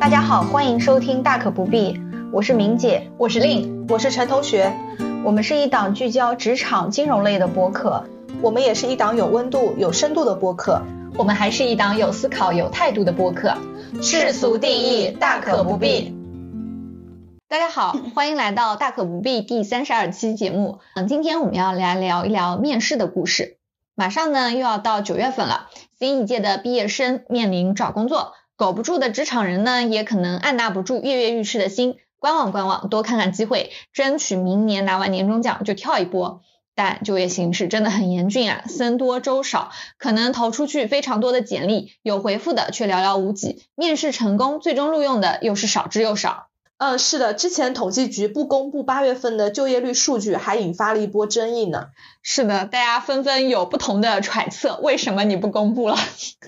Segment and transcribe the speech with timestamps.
[0.00, 2.00] 大家好，欢迎收听大可不必，
[2.32, 4.72] 我是明姐，我是令，我是陈同学，
[5.24, 8.04] 我们是一档聚焦职场金融类的播客，
[8.40, 10.80] 我们也是一档有温度、有深度的播客，
[11.18, 13.54] 我们还是一档有思考、有态度的播客。
[14.00, 16.14] 世俗定义，大可不必。
[17.48, 20.78] 大家好，欢迎来到大可不必第三十二期节目。
[20.94, 23.58] 嗯，今天我们要来聊一聊面试的故事。
[23.98, 36.42] 马上呢又要到九月份了，新一届的毕业生面临找工作，苟不住的职场人呢也可能按捺不住跃跃欲试的心，观望观望，多看看机会，争取明年拿完年终奖就跳一波。
[36.74, 46.48] 但就业形势真的很严峻啊，僧多粥少，可能投出去非常多的简历，有回复的却寥寥无几，面试成功最终录用的又是少之又少。
[46.78, 51.86] 嗯，是的，之前统计局不公布八月份的就业率数据，还引发了一波争议呢。
[52.20, 55.96] 是的，大家纷纷有不同的揣测，为什么你不公布了？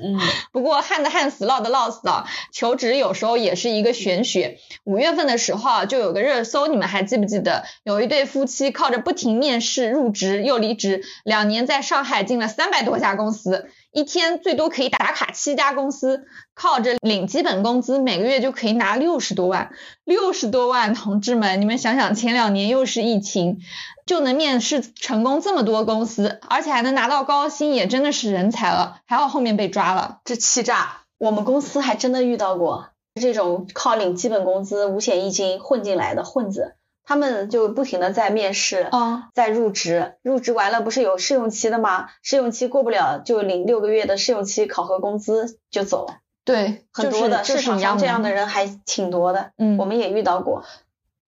[0.02, 0.20] 嗯，
[0.52, 4.59] 不过旱的旱死，涝的涝死啊，求职有时候也是一个玄学。
[4.84, 7.64] 五月份的时候啊，就有个热搜，你们还记不记得？
[7.83, 13.70] 有一对夫妻靠着不停面试入职又离职，两年在上海进了三百多家公司。
[13.91, 19.72] 一天最多可以打卡七家公司，靠着领基本工资，每个月就可以拿六十多万，
[20.05, 23.61] 六十多万，同志们，你们想想，前两年又是疫情，
[24.06, 29.00] 就能面试成功这么多公司，而且还能拿到高薪，也真的是人才了。
[29.06, 36.75] 还好后面被抓了，这欺诈，我们公司还真的遇到过这种靠领基本工资、五险一金混进来的混子。
[37.09, 42.11] 他们就不停的在面试，啊，在入职，入职完了不是有试用期的吗？
[42.20, 46.06] 试用期过不了就领六个月的试用期考核工资就走。
[46.45, 50.65] 对，很多的市场上这样的人还挺多的，嗯，我们也遇到过。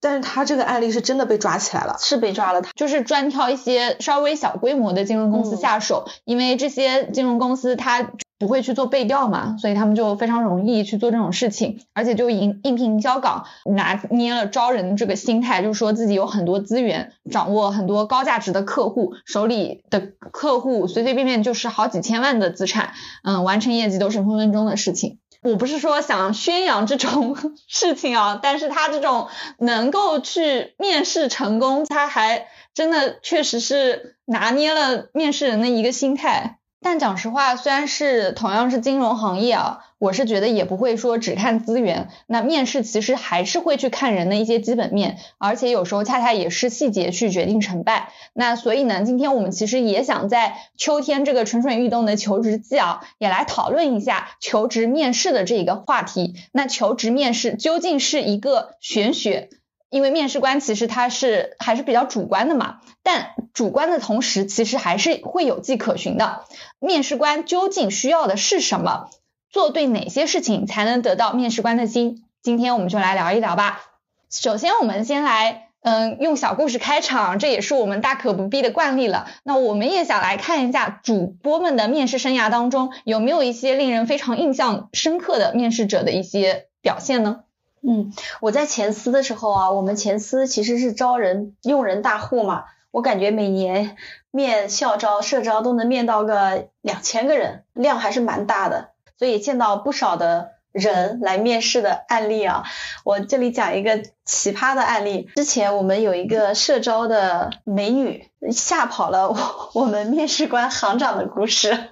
[0.01, 8.11] 但是他这个案例是真的被抓起来了，是被抓了，他就是专挑一些稍微小规模的金融公司下手，因为这些金融公司它。
[8.39, 19.99] 不会去做背调嘛，所以他们就非常容易去做这种事情，而且就应应聘交岗拿捏了招人这个心态，就是说自己有很多资源，掌握很多高价值的客户，手里的
[20.31, 22.93] 客户随随便便就是好几千万的资产，
[23.23, 25.19] 嗯，完成业绩都是分分钟的事情。
[25.41, 27.35] 我不是说想宣扬这种
[27.67, 29.27] 事情啊，但是他这种
[29.57, 36.58] 能够去面试成功，他还真的确实是拿捏了面试人的一个心态。
[36.81, 42.07] 但讲实话，虽然是同样是金融行业啊，我是觉得也不会说只看资源。
[42.25, 48.13] 那面试其实还是会去看人的一些基本面，而且有时候恰恰也是细节去决定成败。
[48.33, 56.35] 那所以呢，今天我们其实也想在秋天这个蠢蠢欲动的求职季啊，也来讨论一下求职面试的这一个话题。
[56.53, 59.49] 那求职面试究竟是一个玄学？
[59.89, 66.43] 因为面试官其实他是还是比较主观的嘛，但主观的同时，其实还是会有迹可循的。
[66.79, 69.09] 面试官究竟需要的是什么？
[69.49, 72.23] 做对哪些事情才能得到面试官的心？
[72.43, 73.81] 今天我们就来聊一聊吧。
[74.29, 79.27] 首先，我们先来，嗯，用小故事开场，这也是我们大可不必的惯例了。
[79.43, 87.39] 那我们也想来看一下主播们的面试生涯当中，有没有一些令人非常印象深刻的面试者的一些表现呢？
[87.81, 93.95] 嗯，我在前司的时候啊，我们前司其实是招人用人大户嘛，我感觉每年
[94.31, 102.63] 面校招、社招都能面到个两千个人，量还是蛮大的，所以见到不少的人来面试的案例啊。
[103.05, 111.91] 我这里讲一个奇葩的案例，之前我们有一个社招的美女吓跑了我我们面试官行长的故事，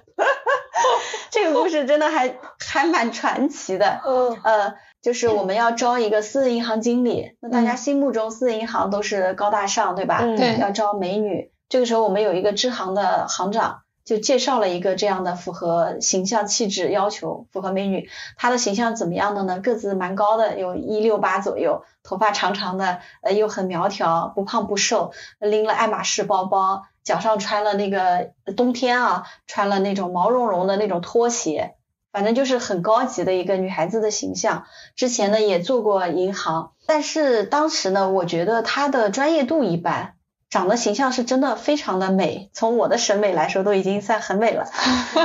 [1.30, 4.74] 这个故事真的还还蛮传奇的，嗯呃。
[5.00, 10.22] 就是我们要招一个私人银行经理，那大家心目中私人银行都是高大上，对吧？
[10.22, 10.58] 对。
[10.58, 18.08] 要招美女，这个时候我们有一个支行的行长就介绍了一个这样的符合形象气质要求、符合美女。
[18.36, 19.60] 她的形象怎么样的呢？
[19.60, 31.76] 个子蛮高的，有一六八左右，头发长长的，呃，又很苗条，不胖不瘦，拎了爱马仕包包，脚上穿了那个冬天啊，穿了那种毛茸茸的那种拖鞋。
[32.18, 34.64] 反正就是很高级的一个女孩子的形象，
[34.96, 40.14] 之前呢也做过银行，但是当时呢，我觉得她的专业度一般，
[40.50, 44.66] 长得形象是真的非常的美，从我的审美来说都已经算很美了，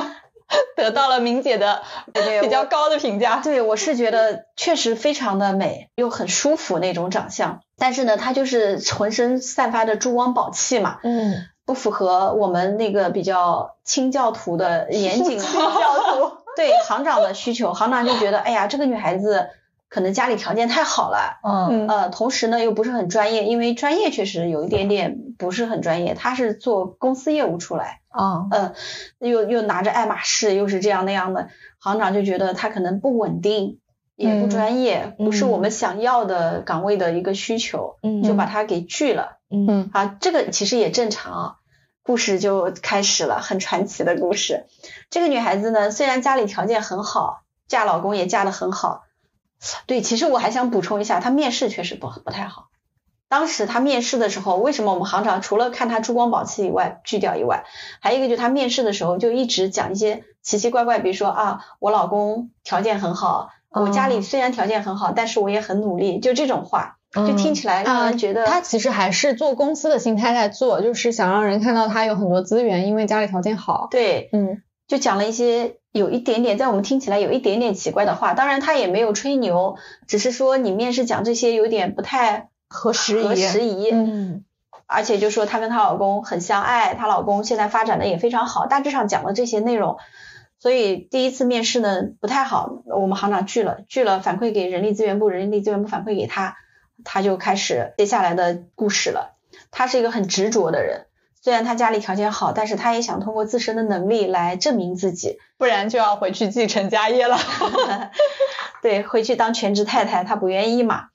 [0.78, 1.82] 得到了明姐的
[2.14, 3.38] 比较高的评价。
[3.38, 16.38] 对，我是觉得确实非常的美，又很舒服那种长相，但是呢，她就是浑身散发着珠光宝气嘛，嗯，不符合我们那个比较清教徒的 严谨清教徒。
[16.56, 19.50] 对行长的需求，行长就觉得，哎呀，这个女孩子
[19.90, 28.74] 可能家里条件太好了，嗯呃，同时呢又不是很专业，因为专业确实有一点点不是很专业，她是做公司业务出来，啊，嗯，
[29.20, 33.80] 又又拿着爱马仕，又是这样那样的，行长就觉得她可能不稳定，
[34.16, 39.38] 也不嗯专业，不是嗯我们想要的岗位的一个需求，嗯就把他给拒了。
[39.50, 41.56] 嗯嗯啊，这个其实也正常啊。
[42.04, 44.66] 故事就开始了， 很传奇的故事。
[45.10, 49.04] 这个女孩子呢，虽然家里条件很好，嫁老公也嫁得很好，
[49.88, 52.68] 对，其实我还想补充一下，她面试确实不不太好。
[53.30, 57.64] 当时她面试的时候，为什么我们行长除了看她珠光宝气以外拒掉以外，
[58.00, 73.88] 还有一个就是她面试的时候就一直讲一些奇奇怪怪，比如说啊，我老公条件很好，我家里哦虽然条件很好，但是我也很努力，就这种话，就听起来让啊人觉得他其实还是做公司的心态在做，就是想让人看到他有很多资源，因为家里条件好。
[73.92, 78.34] 对，嗯就讲了一些有一点点在我们听起来有一点点奇怪的话。
[78.34, 79.78] 当然，他也没有吹牛，
[80.08, 83.92] 只是说你面试讲这些有点不太合时宜，合时宜。
[83.92, 84.44] 嗯
[84.86, 89.98] 而且就说她跟她老公很相爱，她老公现在发展的也非常好，大致上讲了这些内容。
[90.60, 96.58] 所以第一次面试呢不太好，我们行长拒了，拒了反馈给人力资源部，人力资源部反馈给他，
[97.04, 99.36] 他就开始接下来的故事了。
[99.72, 101.08] 他是一个很执着的人，
[101.42, 105.40] 虽然他家里条件好，但是他也想通过自身的能力来证明自己。
[105.58, 107.38] 不然就要回去继承家业了。
[108.82, 111.08] 对，回去当全职太太，他不愿意嘛，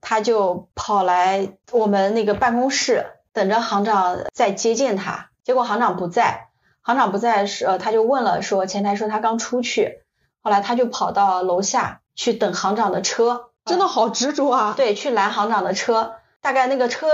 [0.00, 5.30] 他就跑来我们那个办公室，等着行长再接见他。
[5.42, 6.48] 结果行长不在，
[6.82, 10.02] 行长不在时呃，他就问了说，前台说他刚出去，
[10.42, 17.06] 后来他就跑到楼下去等行长的车，真的好执着啊，对，去拦行长的车，大概那个车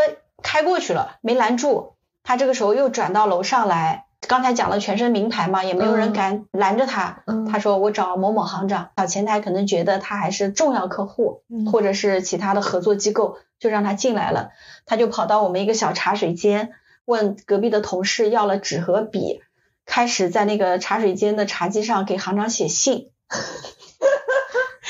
[0.42, 4.06] 开过去了，没拦住，他这个时候又转到楼上来。
[4.26, 7.24] 刚才讲了全身名牌嘛，也没有人嗯敢拦着他。
[7.26, 14.48] 嗯他说我找某某行长，小前台可能觉得他还是重要客户，嗯或者是其他的合作机构，就让他进来了。
[14.86, 16.72] 他就跑到我们一个小茶水间，
[17.04, 19.42] 问隔壁的同事要了纸和笔，
[19.84, 23.10] 开始在那个茶水间的茶几上给行长写信。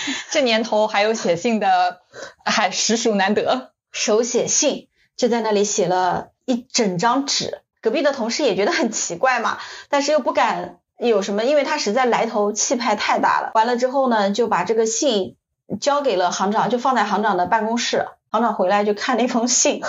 [0.31, 2.01] 这年头还有写信的，
[2.45, 3.73] 还实属难得。
[3.93, 7.61] 手写信，就在那里写了一整张纸。
[7.81, 9.59] 隔壁的同事也觉得很奇怪嘛，
[9.89, 13.51] 但是又不敢有什么，因为他实在来头气派太大了。
[13.55, 15.37] 完了之后呢，就把这个信
[15.81, 18.07] 交给了行长，就放在行长的办公室。
[18.31, 19.81] 行长回来就看那封信，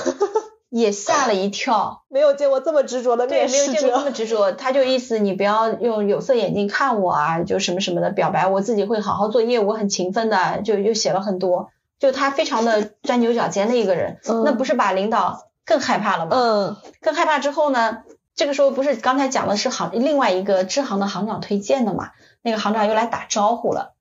[0.70, 2.04] 也吓了一跳。
[2.10, 11.70] 没有见过这么执着的对，面试没有见过这么，执着，他就意思你不要用有色眼镜看我啊，就什么什么的，表白我自己会好好做业务，很勤奋的，就又写了很多，
[12.00, 16.32] 就他非常的钻 牛角尖的一个人，嗯那不是把领导更害怕了吗？
[16.36, 18.04] 嗯更害怕之后呢，
[18.36, 22.12] 这个时候不是刚才讲的是行另外一个支行的行长推荐的嘛，
[22.42, 23.95] 那个行长又来打招呼了。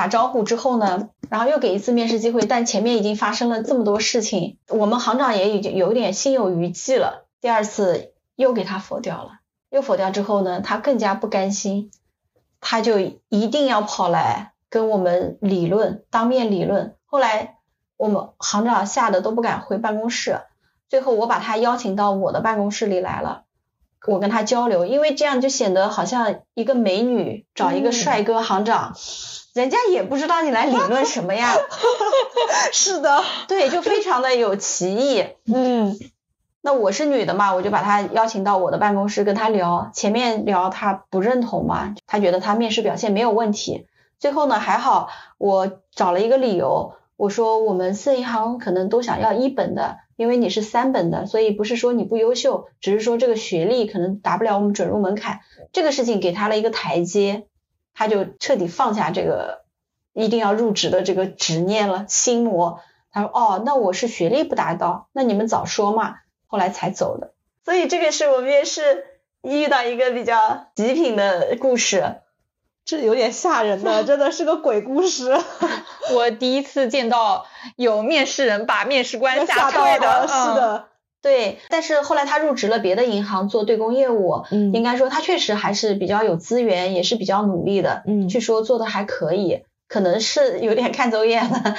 [0.00, 7.26] 打招呼之后呢，然后又给一次面试机会，但前面已经发生了这么多事情，我们行长也已经有点心有余悸了。
[7.42, 11.90] 第二次又给他否掉了，又否掉之后呢，他更加不甘心，
[12.62, 12.98] 他就
[13.28, 16.96] 一定要跑来跟我们理论，当面理论。
[17.04, 17.58] 后来
[17.98, 20.40] 我们行长吓得都不敢回办公室，
[20.88, 23.42] 最后我把他邀请到我的办公室里来了。
[24.06, 28.94] 我跟他交流，因为这样就显得好像一个美女找一个嗯帅哥行长，
[29.54, 31.54] 人家也不知道你来理论什么呀，
[32.72, 35.24] 是的，对，就非常的有歧义。
[35.52, 35.98] 嗯
[36.62, 39.90] 那我是女的嘛，我就把她邀请到我的办公室跟她聊。
[39.94, 43.86] 前面聊她不认同嘛，她觉得她面试表现没有问题。
[44.18, 45.08] 最后呢，还好
[45.38, 55.40] 我找了一个理由，我说我们四银行可能都想要一本的，因为你是三本的，所以不是说你不优秀，只是说这个学历可能达不了我们准入门槛。
[55.70, 57.44] 这个事情给他了一个台阶，
[57.92, 59.64] 他就彻底放下这个
[60.14, 62.80] 一定要入职的这个执念了，心魔。
[63.12, 66.14] 他说哦，那我是学历不达到，那你们早说嘛。
[66.46, 67.34] 后来才走的。
[67.66, 69.04] 所以这个是我面试
[69.42, 72.14] 遇到一个比较极品的故事。
[72.90, 75.38] 这有点吓人的， 真的是个鬼故事。
[76.12, 80.88] 我第一次见到有面试人把面试官吓到退的，是的，
[81.22, 88.02] 对，但是后来他入职了别的银行做对公业务，嗯应该说他确实还是比较有资源，也是比较努力的。
[88.06, 91.76] 嗯据说做的还可以，可能是有点看走眼了，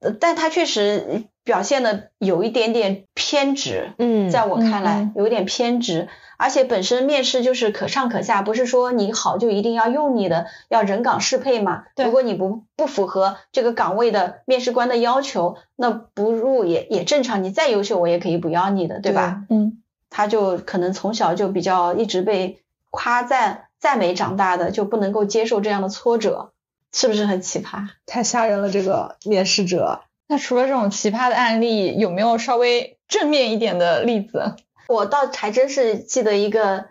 [0.00, 3.92] 呃 但他确实表现的有一点点偏执。
[3.98, 11.84] 嗯在我看来有一点偏执，而且本身面试就是可上可下，不是说你好就一定要用你的，要人岗适配嘛。
[11.96, 19.42] 对如果你不不符合这个岗位的面试官的要求，那不入也也正常，你再优秀我也可以不要你的，对吧？
[19.50, 26.52] 嗯，他就可能从小就比较一直被夸赞赞美长大的，就不能够接受这样的挫折，
[26.92, 27.88] 是不是很奇葩？
[28.06, 30.02] 太吓人了，这个面试者。
[30.30, 34.54] 那除了这种奇葩的案例，有没有稍微正面一点的例子？
[34.86, 36.84] 我倒还真是记得一个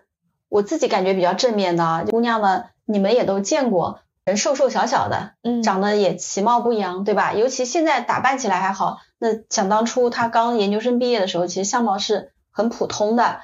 [0.49, 7.31] 我自己感觉比较正面的啊姑娘们，你们也都见过，人瘦瘦小小的，嗯长得也其貌不扬，对吧？
[7.31, 13.39] 尤其现在打扮起来还好，那想当初她刚研究生毕业的时候，其实相貌是很普通的，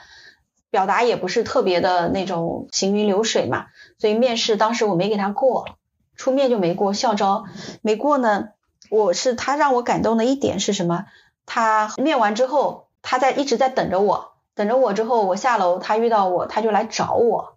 [0.69, 5.69] 表达也不是特别的那种行云流水嘛，所以面试当时我没给她过，
[6.17, 7.45] 出面就没过，校招
[7.81, 8.49] 没过呢。
[8.89, 11.05] 我是他让我感动的一点是什么？
[11.45, 17.55] 他面完之后，他在一直在等着我，等着我之后，我下楼，他遇到我，他就来找我。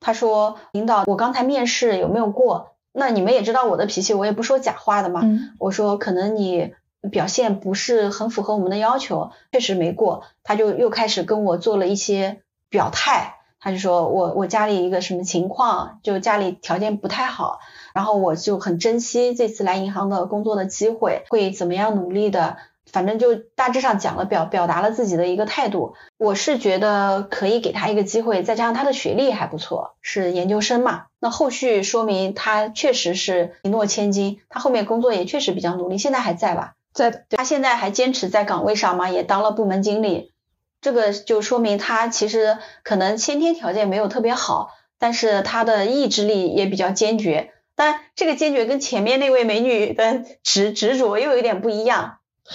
[0.00, 2.76] 他说：“领导，我刚才面试有没有过？
[2.92, 5.20] 那你们也知道我的脾气，我也不说假话的嘛。
[5.22, 6.74] 嗯我说可能你
[7.10, 10.24] 表现不是很符合我们的要求，确实没过。
[10.42, 17.60] 他就又开始跟我做了一些表态，他就说我我家里一个什么情况，就家里条件不太好，
[17.94, 22.56] 然后我就很珍惜这次来银行的工作的机会，会怎么样努力的。
[22.92, 36.74] 反正就大致上讲了表表达了自己的一个态度，我是觉得可以给他一个机会，再加上他的学历还不错，是研究生嘛，那后续说明他确实是一诺千金，他后面工作也确实比较努力，现在还在吧？
[36.92, 40.32] 在的，他现在还坚持在岗位上嘛，也当了部门经理，
[40.80, 47.52] 这个就说明他其实可能先天条件没有特别好，但是他的意志力也比较坚决。
[47.74, 52.14] 但这个坚决跟前面那位美女的执执着又有点不一样。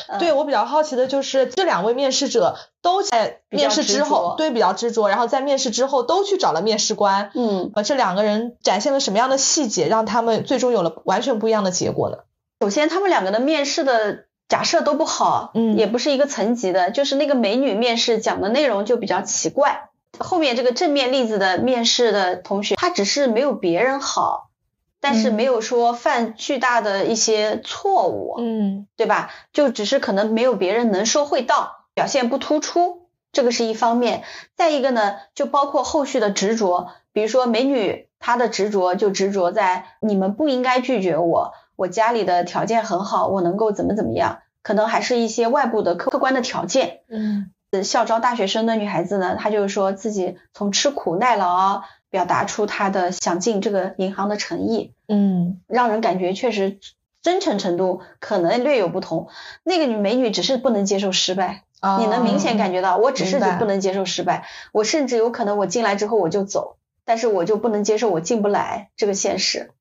[0.10, 7.32] 嗯对我比较好奇的就是这两位面试者都在面试之后，对比较执着，然后在面试之后都去找了面试官。
[7.34, 12.18] 嗯，呃，这两个人展现了什么样的细节，让他们最终有了完全不一样的结果呢？
[12.60, 19.90] 首先他们两个的面试的假设都不好，嗯也不是一个层级的，就是那个美女面试讲的内容就比较奇怪。
[20.18, 24.50] 后面这个正面例子的面试的同学，他只是没有别人好，
[25.02, 29.32] 但是嗯没有说犯巨大的一些错误，嗯对吧？
[29.52, 34.24] 就只是可能没有别人能说会道，表现不突出，这个是一方面。
[34.56, 47.02] 再一个呢，就包括后续的执着，比如说美女她的执着就执着在你们不应该拒绝我，我家里的条件很好，我能够怎么怎么样，可能还是一些外部的客客观的条件。
[47.10, 56.80] 嗯呃校招大学生的女孩子呢，她就是说自己从吃苦耐劳表达出她的想进这个银行的诚意，嗯让人感觉确实
[57.22, 59.28] 真诚程度可能略有不同。
[59.64, 69.72] 那个女美女只是不能接受失败，啊你能明显感觉到，我只是不能接受失败，我甚至有可能我进来之后我就走，但是我就不能接受我进不来这个现实。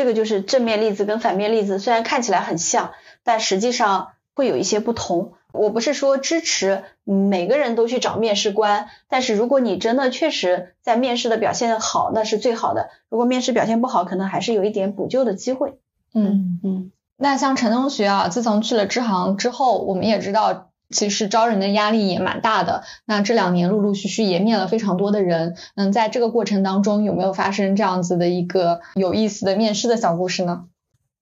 [0.00, 2.92] 这个就是正面例子跟反面例子，虽然看起来很像，
[3.22, 5.34] 但实际上会有一些不同。
[5.52, 12.88] 我不是说支持每个人都去找面试官，但是如果你真的确实在面试的表现好，那是最好的。
[13.10, 15.78] 如果面试表现不好，可能还是有一点补救的机会。
[16.14, 16.58] 嗯。
[16.64, 22.82] 嗯那像陈同学啊，自从去了支行之后，我们也知道，其实招人的压力也蛮大的。
[23.04, 30.64] 那这两年陆陆续续也面了非常多的人，嗯，在这个过程当中，有没有发生这样子的一个有意思的面试的小故事呢？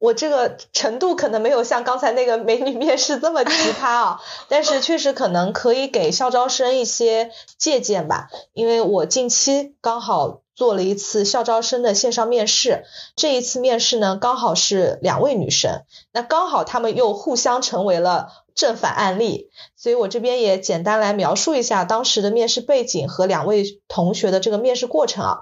[0.01, 8.29] 我这个程度可能没有像刚才那个美女面试这么奇葩啊， 但是确实可能可以给校招生一些借鉴吧。
[8.53, 12.85] 因为我近期刚好做了一次校招生的线上面试，
[13.17, 15.83] 这一次面试呢刚好是两位女生，
[16.13, 25.39] 那刚好她们又互相成为了正反案例，所以我这边也简单来描述一下当时的面试背景和两位同学的这个面试过程啊。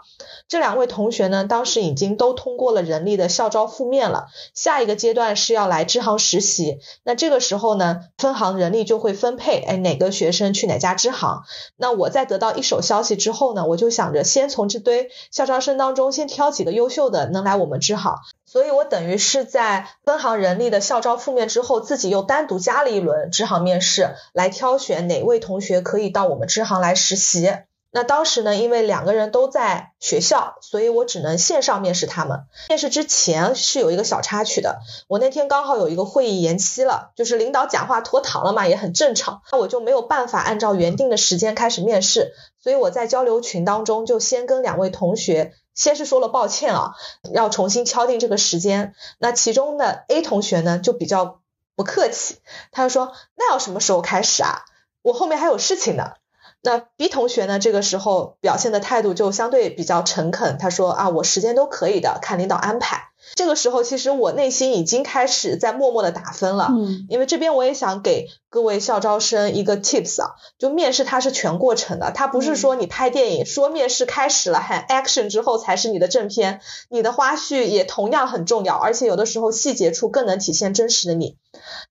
[0.49, 6.79] 这两位同学呢，当时已经都通过了人力的校招复面了，下一个阶段是要来支行实习。
[7.05, 11.41] 那这个时候呢，分行人力就会分配，哎，哪个学生去哪家支行。
[11.79, 18.17] 那我在得到一手消息之后呢，我就想着先从这堆校招生当中先挑几个优秀的能来我们支行。
[18.47, 27.53] 所以我等于是在分行人力的校招复面之后，自己又单独加了一轮支行面试，来挑选哪位同学可以到我们支行来实习。
[27.91, 32.41] 那当时呢，因为两个人都在学校，所以我只能线上面试他们。
[32.69, 45.55] 面试之前是有一个小插曲的，我那天刚好有一个会议延期了，就是领导讲话拖堂了嘛，也很正常，那我就没有办法按照原定的时间开始面试，所以我在交流群当中就先跟两位同学。
[45.77, 46.95] 先是说了抱歉啊，
[47.33, 48.95] 要重新敲定这个时间。
[49.19, 51.41] 那其中的 A 同学呢就比较
[51.77, 52.39] 不客气，
[52.73, 54.65] 他就说那要什么时候开始啊？
[55.03, 56.15] 我后面还有事情呢。
[56.63, 63.11] 那 B 同学呢，这个时候表现的态度就相对比较诚恳，他说啊，我时间都可以的，看领导安排。
[63.35, 66.69] 这个时候，其实我内心已经开始在默默的打分了。
[66.71, 81.37] 嗯因为这边我也想给各位校招生一个 tips 啊，就面试它是全过程的，它不是说你拍电影说面试开始了喊 action 之后才是你的正片，你的花絮也同样很重要，而且有的时候细节处更能体现真实的你。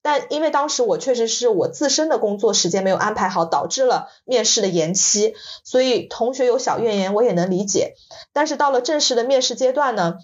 [0.01, 7.95] 但因为当时我确实是我自身的工作时间没有安排好，导致了面试的延期，所以同学有小怨言我也能理解。
[8.31, 10.15] 但是到了正式的面试阶段呢，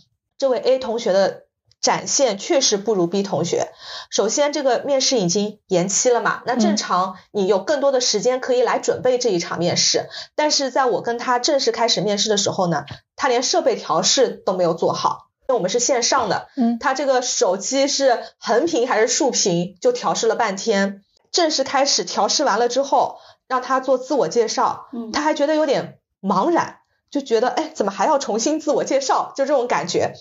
[0.42, 1.44] 这位 A 同学的
[1.80, 3.68] 展现确实不如 B 同学。
[4.10, 10.10] 首先，这个面试已经延期了嘛，那正常你有更多的时间可以来准备这一场面试。
[10.34, 15.28] 但是在我跟他正式开始面试的时候呢，他连设备调试都没有做好。
[15.42, 21.04] 因为我们是线上的，嗯他这个手机是横屏还是竖屏，就调试了半天。
[21.32, 26.80] 正式开始调试完了之后，让他做自我介绍，嗯他还觉得有点茫然，
[27.12, 29.34] 就觉得哎，怎么还要重新自我介绍？
[29.36, 30.14] 就这种感觉。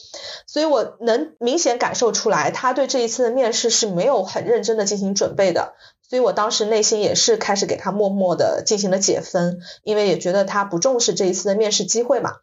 [0.47, 5.75] 所以我能明显感受出来，他对这一次的面试是没有很认真的进行准备的。
[6.09, 12.38] 所以我当时内心也是开始给他默默的进行了解分，因为也觉得他不重视这一次的面试机会嘛。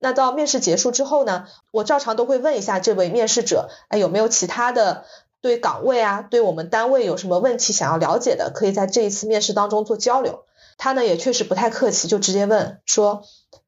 [0.00, 5.04] 那到面试结束之后呢，我照常都会问一下这位面试者，哎，有没有其他的
[5.40, 10.44] 对岗位啊，对我们单位有什么问题想要了解的，可以在这一次面试当中做交流。
[10.76, 13.22] 他呢也确实不太客气，就直接问说，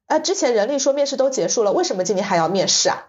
[0.07, 3.07] 哎，之前人力说面试都结束了，为什么今年还要面试啊？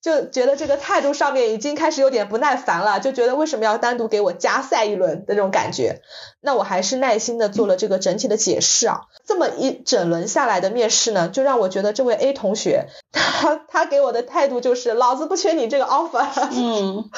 [0.00, 6.00] 就觉得这个态度上面已经开始有点不耐烦了，就觉得为什么要单独给我加赛一轮的这种感觉。
[6.40, 9.02] 那我还是耐心的做了这个整体的解释啊。
[9.26, 16.26] 这么一整轮下来的面试呢，就让我觉得这位 A 同学，他他给我的态度就是老子不缺你这个 offer。
[16.50, 17.10] 嗯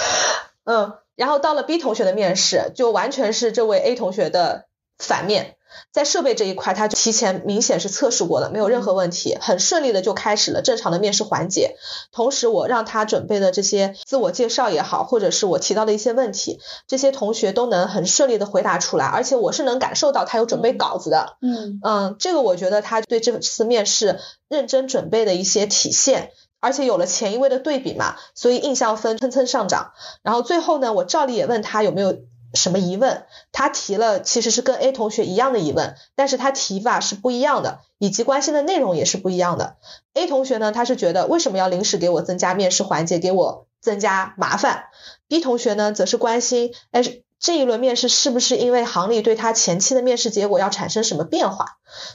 [0.65, 4.67] 嗯，然后到了 B 同学的面试，就完全是这位 A 同学的
[5.03, 5.57] 反面。
[5.91, 11.77] 在设备这一块，他就提前明显是测试过了，没有任何问题，很顺利的就开始了正常的面试环节。
[12.13, 21.37] 同时，我让他准备的这些自我介绍也好，或者是我提到的一些问题，这些同学都能很顺利的回答出来，而且我是能感受到他有准备稿子的。
[21.41, 29.93] 嗯嗯，这个我觉得他对这次面试认真准备的一些体现，而且有了前一位的对比嘛，所以印象分蹭蹭上涨。
[30.23, 32.19] 然后最后呢，我照例也问他有没有
[32.55, 39.77] 什么疑问，他提了其实是跟 A 同学一样的疑问，但是他提法是不一样的，以及关心的内容也是不一样的。
[40.15, 44.85] A 同学呢，他是觉得为什么要临时给我增加面试环节，给我增加麻烦
[45.29, 47.03] ；B 同学呢，则是关心，哎，
[47.43, 51.67] 这一轮面试是不是因为行里对他前期的面试结果要产生什么变化？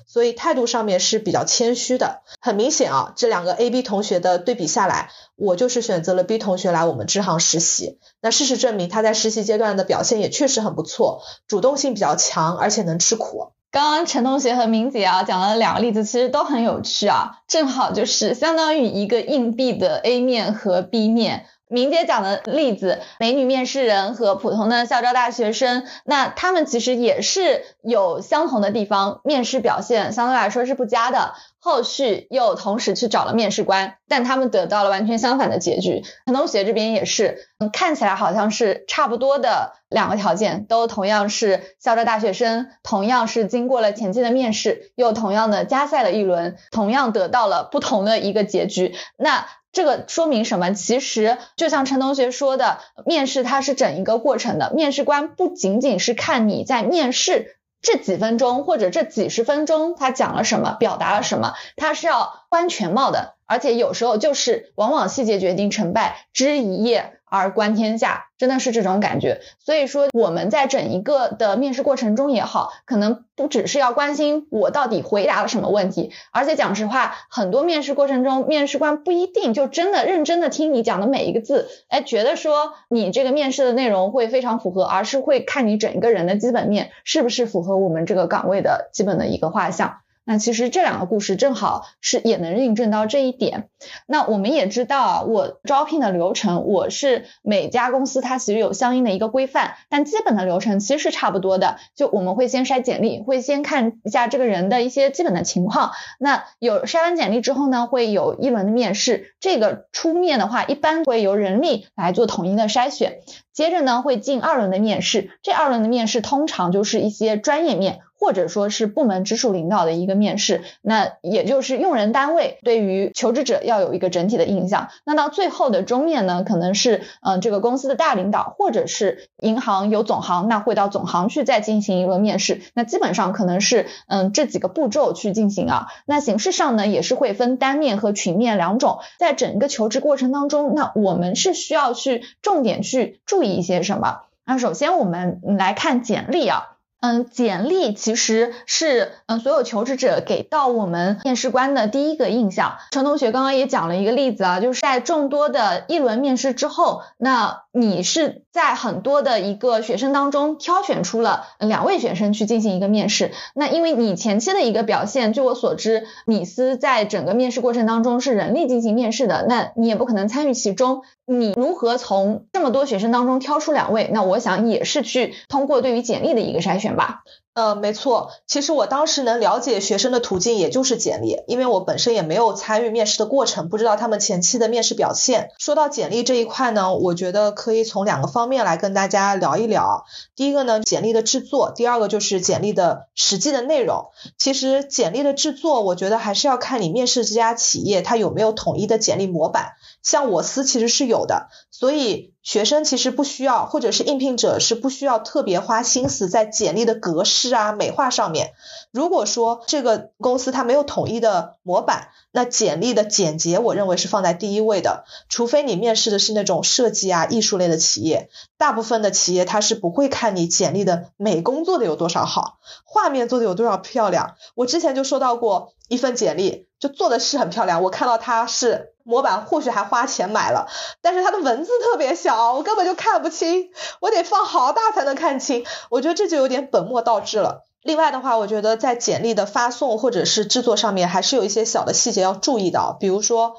[0.08, 2.22] 所以态度上面是比较谦虚的。
[2.40, 8.00] 很明显啊，这两个 A、B 同学的对比下来，我就是选择了 B 同学来我们支行实习。
[8.22, 13.52] 那事实证明，他在实习阶段的表现也确实很不错，主动性比较强，而且能吃苦。
[13.70, 21.48] 刚刚陈同学和明姐啊讲了两个例子，其实都很有趣啊，正好就是相当于一个硬币的 A 面和 B 面。
[21.70, 36.04] 明姐讲的例子，美女面试人和普通的校招大学生，那他们其实也是有相同的地方，面试表现相对来说是不佳的，后续又同时去找了面试官，但他们得到了完全相反的结局。
[36.26, 48.96] 陈同学这边也是，嗯，看起来好像是差不多的两个条件，都同样是校招大学生，同样是经过了前期的面试，又同样的加赛了一轮，同样得到了不同的一个结局。
[49.18, 50.72] 那这个说明什么？
[50.72, 69.42] 其实就像陈同学说的，面试它是整一个过程的，面试官不仅仅是看你在面试这几分钟或者这几十分钟他讲了什么，表达了什么，他是要观全貌的，而且有时候就是往往细节决定成败，知一叶而观天下，真的是这种感觉。
[69.60, 89.98] 所以说我们在整一个的面试过程中也好，可能不只是要关心我到底回答了什么问题，而且讲实话，很多面试过程中，面试官不一定就真的认真的听你讲的每一个字，哎，觉得说你这个面试的内容会非常符合，而是会看你整一个人的基本面是不是符合我们这个岗位的基本的一个画像。
[90.28, 93.70] 那其实这两个故事正好是也能印证到这一点。
[94.08, 101.78] 那我们也知道啊，我招聘的流程，我是每家公司它其实有相应的一个规范，但基本的流程其实是差不多的。
[101.96, 105.92] 就我们会先筛简历，会先看一下这个人的一些基本的情况。
[106.20, 109.34] 那有筛完简历之后呢，会有一轮的面试。
[109.40, 113.20] 这个出面的话，一般会由人力来做统一的筛选。
[113.54, 115.32] 接着呢，会进二轮的面试。
[115.42, 124.90] 这二轮的面试通常就是一些专业面或者说是部门直属领导的一个面试，那也就是用人单位对于求职者要有一个整体的印象。
[125.06, 132.62] 那到最后的终面呢，可能是嗯这个公司的大领导，或者是银行有总行，那会到总行去再进行一轮面试。
[132.74, 135.88] 那基本上可能是嗯这几个步骤去进行啊。
[136.06, 139.00] 那形式上呢，也是会分单面和群面两种。
[139.20, 144.22] 在整个求职过程当中，那我们是需要去重点去注意一些什么？
[144.46, 146.77] 那首先我们来看简历啊。
[147.00, 152.78] 嗯，简历其实是嗯所有求职者给到我们面试官的第一个印象。
[152.92, 163.32] 陈同学刚刚也讲了一个例子啊，就是在众多的一轮面试之后，那你是在很多的一个学生当中挑选出了两位学生去进行一个面试。
[163.54, 171.04] 那因为你前期的一个表现，据我所知，米斯在整个面试过程当中是人力进行面试的，那你也不可能参与其中。
[171.30, 174.10] 你如何从这么多学生当中挑出两位？
[174.14, 177.22] 那我想也是去通过对于简历的一个筛选行吧。
[177.58, 185.50] 呃，没错，其实我当时能了解学生的途径，也就是简历，因为我本身也没有参与面试的过程，不知道他们前期的面试表现。
[185.58, 190.06] 说到简历这一块呢，我觉得可以从两个方面来跟大家聊一聊。
[190.36, 194.06] 第一个呢，简历的制作；第二个就是简历的实际的内容。
[194.38, 199.72] 其实简历的制作，我觉得还是要看你面试这家企业它有没有统一的简历模板。
[200.04, 202.34] 像我司其实是有的，所以。
[202.48, 208.54] 学生其实不需要，或者是应聘者是不需要特别花心思在简历的格式是啊、美化上面。
[208.92, 215.06] 如果说这个公司它没有统一的模板，那简历的简洁，我认为是放在第一位的。
[215.30, 224.36] 除非你面试的是那种设计啊、艺术类的企业，大部分的企业它是不会看你简历的美工做的有多少好，画面做的有多少漂亮。
[224.56, 228.94] 我之前就收到过一份简历，就做的是很漂亮，我看到它是。
[229.08, 230.68] 模板或许还花钱买了，
[231.02, 233.70] 但是它的文字特别小，我根本就看不清，
[234.02, 235.66] 我得放好大才能看清。
[235.90, 237.64] 我觉得这就有点本末倒置了。
[237.82, 242.98] 另外的话，我觉得在简历的发送或者是制作上面，还是有一些小的细节要注意的。
[243.00, 243.56] 比如说，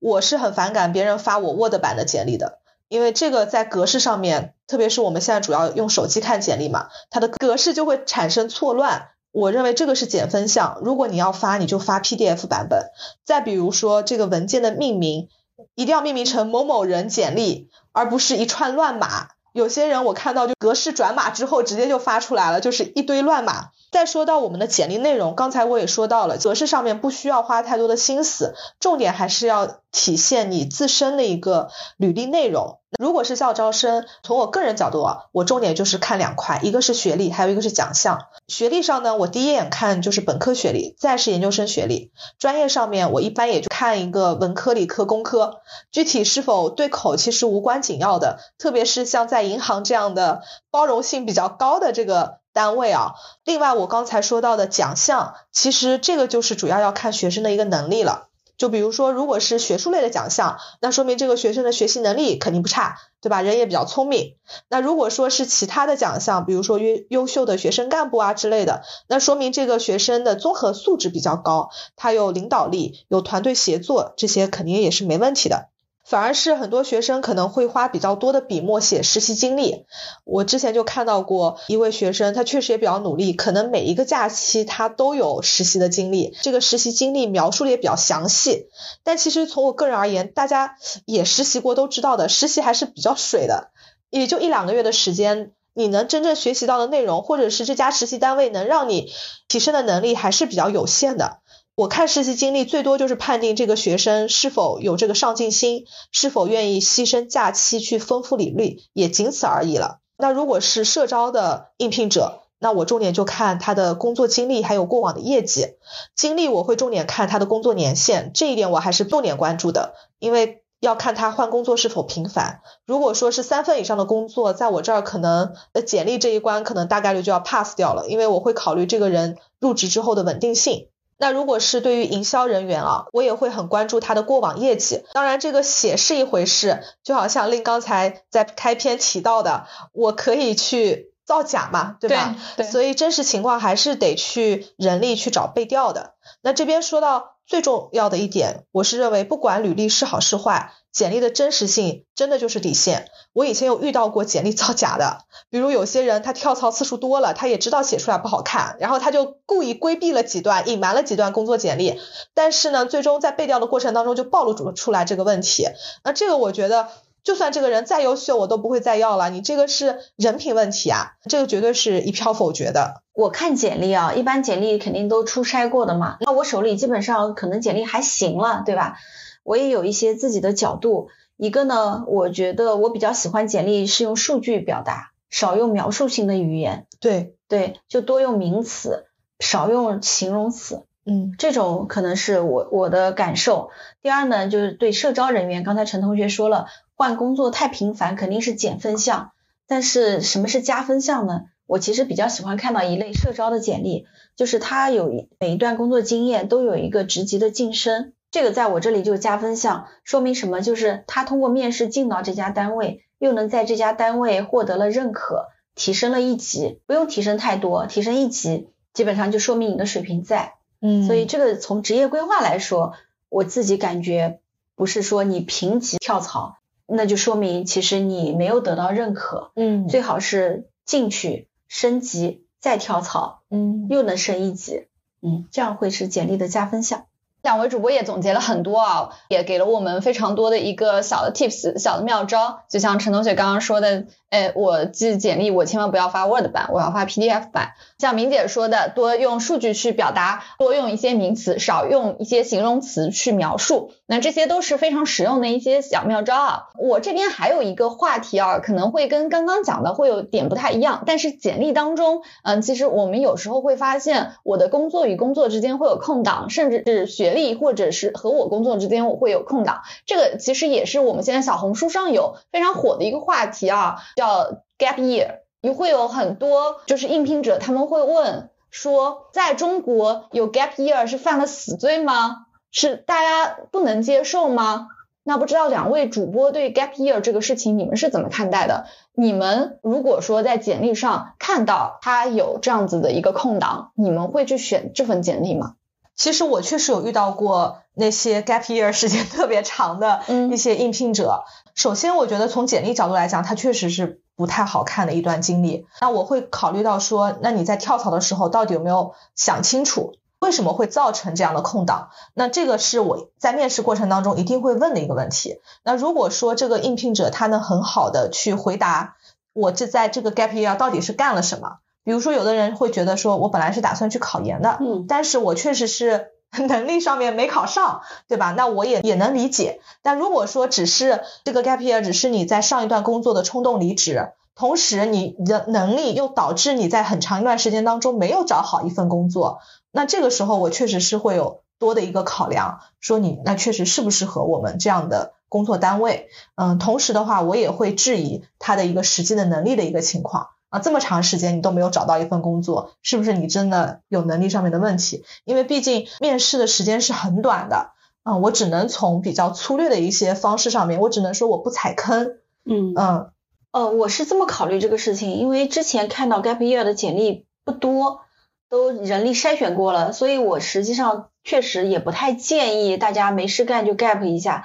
[0.00, 9.10] 我是很反感别人发我 Word 版的简历的，因为这个在格式上面，特别是我们现在主要用手机看简历嘛，它的格式就会产生错乱。
[9.32, 12.90] 我认为这个是减分项，如果你要发，你就发 PDF 版本。
[13.24, 15.28] 再比如说这个文件的命名，
[15.74, 19.28] 一定要命名成某某人简历，而不是一串乱码。
[19.52, 23.70] 有些人我看到就格式转码之后直接就发出来了，就是一堆乱码。
[23.90, 32.78] 再说到我们的简历内容，刚才我也说到了，格式上面不需要花太多的心思，重点还是要体现你自身的一个履历内容。
[32.98, 38.26] 如果是校招生，从我个人角度啊，我重点就是看两块，一个是学历，还有一个是奖项。
[38.48, 42.10] 学历上呢，我第一眼看就是本科学历，再是研究生学历。
[42.38, 45.60] 专业上面，我一般也就看一个文科、理科、工科，
[45.92, 48.40] 具体是否对口其实无关紧要的。
[48.58, 53.14] 特别是像在银行这样的包容性比较高的这个单位啊。
[53.44, 58.28] 另外，我刚才说到的奖项，其实这个就是主要要看学生的一个能力了。
[58.56, 63.40] 就比如说，如果是学术类的奖项，那说明这个学生的学习能力肯定不差，对吧？
[63.40, 64.34] 人也比较聪明。
[64.68, 75.70] 那如果说是其他的奖项，比如说优优秀的学生干部啊之类的，那说明这个学生的综合素质比较高，他有领导力，有团队协作，这些肯定也是没问题的。
[76.04, 79.84] 反而是很多学生可能会花比较多的笔墨写实习经历。
[80.24, 88.66] 我之前就看到过一位学生，他确实也比较努力，可能每一个假期他都有实习的经历，这个实习经历描述的也比较详细。
[89.04, 93.70] 但其实从我个人而言，大家也实习过都知道的，实习还是比较水的，
[94.10, 99.12] 也就一两个月的时间，你能真正学习到的内容，或者是这家实习单位能让你
[99.46, 101.38] 提升的能力，还是比较有限的。
[101.80, 110.00] 我看实习经历最多就是判定这个学生是否有这个上进心，是否愿意牺牲假期去丰富履历，也仅此而已了。
[110.18, 115.68] 那如果是社招的应聘者，那我重点就看他的工作经历，还有过往的业绩。
[116.14, 122.60] 经历我会重点看他的工作年限，这一点我还是重点关注的，因为要看他换工作是否频繁。
[122.84, 130.88] 如果说是三份以上的工作，在我这儿可能呃简历这一关可能大概率就要 pass 掉了，因为我会考虑这个人入职之后的稳定性。
[131.20, 135.04] 那如果是对于营销人员啊，我也会很关注他的过往业绩。
[135.12, 142.34] 当然，这个写是一回事，就好像令刚才在开篇提到的，我可以去造假嘛，对吧？
[142.56, 142.66] 对。
[142.66, 146.14] 所以真实情况还是得去人力去找背调的。
[146.42, 147.36] 那这边说到。
[147.50, 153.06] 最重要的一点，我是认为，不管履历是好是坏，简历的真实性真的就是底线。
[153.32, 155.18] 我以前有遇到过简历造假的，
[155.50, 162.00] 比如有些人他跳槽次数多了，他也知道写出来不好看，然后他就故意规避了几段，隐瞒了几段工作简历，
[162.34, 165.68] 但是呢，最终在背调的过程当中就暴露出了出来这个问题。
[166.02, 166.88] 那这个我觉得
[167.22, 169.30] 就算这个人再优秀，我都不会再要了。
[169.30, 173.02] 你这个是人品问题啊，这个绝对是一票否决的。
[173.12, 176.16] 我看简历啊，一般简历肯定都初筛过的嘛。
[176.20, 178.96] 那我手里基本上可能简历还行了，对吧？
[179.42, 181.08] 我也有一些自己的角度。
[181.36, 186.86] 一个呢，我觉得我比较喜欢简历是用数据表达，少用描述性的语言。
[187.00, 189.06] 对对，就多用名词，
[189.38, 190.84] 少用形容词。
[191.06, 193.70] 嗯，这种可能是我我的感受。
[194.02, 199.32] 第二呢，就是对社招人员，刚才陈同学说了，换工作太频繁肯定是减分项。
[199.66, 201.44] 但是什么是加分项呢？
[201.66, 204.04] 我其实比较喜欢看到一类社招的简历，
[204.36, 210.60] 就是他有每一段工作经验都有一个职级的晋升，这个在我这里就加分项，说明什么？
[210.60, 220.54] 就是他通过面试进到这家单位，又能在这家单位获得了认可，提升了一级，不用提升太多，提升一级，基本上就说明你的水平在。
[220.80, 222.94] 嗯，所以这个从职业规划来说，
[223.28, 224.40] 我自己感觉
[224.76, 229.52] 不是说你评级跳槽，那就说明其实你没有得到认可。
[229.56, 231.48] 嗯，最好是进去。
[231.72, 234.88] 升级再跳槽，嗯，又能升一级，
[235.22, 237.06] 嗯，这样会是简历的加分项。
[237.42, 242.62] 两位主播也总结了很多啊，也给了我们非常多的一个小的 tips、小的妙招。
[242.68, 247.72] 就像陈同学刚刚说的，哎，我寄简历我千万不要发 Word 版，我要发 PDF 版。
[247.98, 253.90] 像明姐说的，多用数据去表达，多用一些名词，少用一些形容词去描述。
[254.06, 256.62] 那这些都是非常实用的一些小妙招啊。
[256.78, 269.82] 我这边还有一个话题啊，可能会跟刚刚讲的会有点不太一样，但是简历当中，嗯，其实我们有时候会发现，我的工作与工作之间会有空档，甚至是学历或者是和我工作之间我会有空档。
[270.06, 275.40] 这个其实也是我们现在小红书上有非常火的一个话题啊，叫 gap year。
[275.62, 282.46] 也会有很多就是应聘者他们会问说，在中国有 gap year 是犯了死罪吗？
[282.70, 284.88] 是大家不能接受吗？
[285.22, 288.86] 那不知道两位主播对 gap year 这个事情你们是怎么看待的？
[289.12, 295.74] 你们如果说在简历上看到他有这样子的一个空档，你们会去选这份简历吗？
[296.20, 300.20] 其实我确实有遇到过那些 gap year 时间 特别长的
[300.52, 301.44] 一些应聘者。
[301.74, 305.86] 首先，我觉得从简历角度来讲，它确实是不太好看的一段经历。
[306.02, 312.10] 那我会考虑到说，那你在跳槽的时候到底有没有想清楚，为什么会造成这样的空档？
[312.34, 315.58] 那这个是我在面试过程当中一定会问的一个问题。
[315.84, 319.16] 那如果说这个应聘者他能很好的去回答，
[319.54, 321.78] 我这在这个 gap year 到底是干了什么？
[322.04, 326.28] 比如说，有的人会觉得说，我本来是打算去考研的，嗯，但是我确实是
[326.68, 328.52] 能力上面没考上，对吧？
[328.56, 329.80] 那我也也能理解。
[330.02, 339.60] 但如果说只是这个 gap year 只是你在上一段工作的冲动离职，同时你的能力又导致你在很长一段时间当中没有找好一份工作，
[339.92, 346.28] 那这个时候我确实是会有多的一个考量，说你那确实适不适合我们这样的工作单位。
[346.56, 350.48] 嗯，同时的话，我也会质疑他的一个实际的能力的一个情况。
[350.70, 355.24] 啊，这么长时间你都没有找到一份工作，是不是你真的有能力上面的问题？
[355.44, 357.90] 因为毕竟面试的时间是很短的，
[358.22, 362.36] 啊，我只能从比较粗略的一些方式上面，我只能说我不踩坑。
[362.64, 363.30] 嗯嗯，
[363.72, 368.20] 呃，我是这么考虑这个事情，因为之前看到 gap year 的简历不多，
[368.68, 374.64] 都人力筛选过了，所以我实际上确实也不太建议大家没事干就 gap 一下。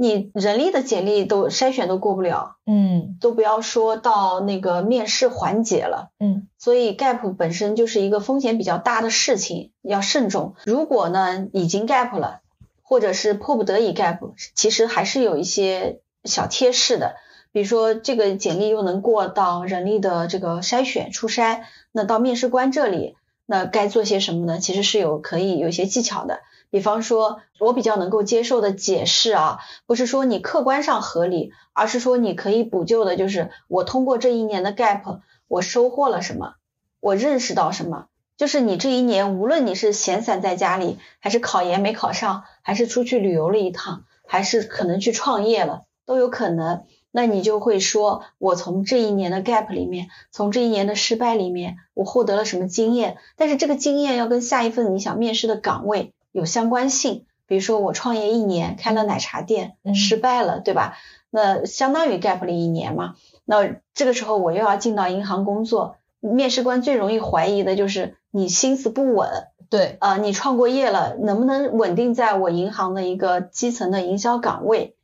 [0.00, 10.54] 你人力的简历都筛选都过不了，嗯，都不要说到那个面试环节了，嗯，所以 gap 本身就是一个风险比较大的事情，要慎重。
[10.64, 12.42] 如果呢已经 gap 了，
[12.80, 14.20] 或者是迫不得已 gap，
[14.54, 17.16] 其实还是有一些小贴士的，
[17.50, 24.58] 比如说这个简历又能过到人力的这个筛选初筛，那到面试官这里，那该做些什么呢？
[24.60, 26.38] 其实是有可以有一些技巧的。
[26.70, 36.54] 比方说，我比较能够接受的解释啊，不是说你客观上合理，而是说你可以补救的，就是我通过这一年的 gap，我收获了什么，
[37.00, 38.06] 我认识到什么。
[38.36, 46.84] 就是你这一年，无论你是闲散在家里，还是考研没考上，还是出去旅游了一趟，还是可能去创业了，都有可能。
[47.10, 53.16] 那你就会说，我从这一年的 gap 里面，从这一年的失败里面，我获得了什么经验？
[53.36, 56.14] 但是这个经验要跟下一份你想面试的岗位。
[56.32, 60.96] 有相关性，比如说我创业一年开了奶茶店，失败了，对吧？
[61.30, 63.14] 那相当于 gap 了一年嘛。
[63.44, 69.28] 那这个时候我又要进到银行工作，面试官最容易怀疑的就是你心思不稳，
[69.70, 74.96] 对啊，你创过业了，能不能稳定在我银行的一个基层的营销岗位？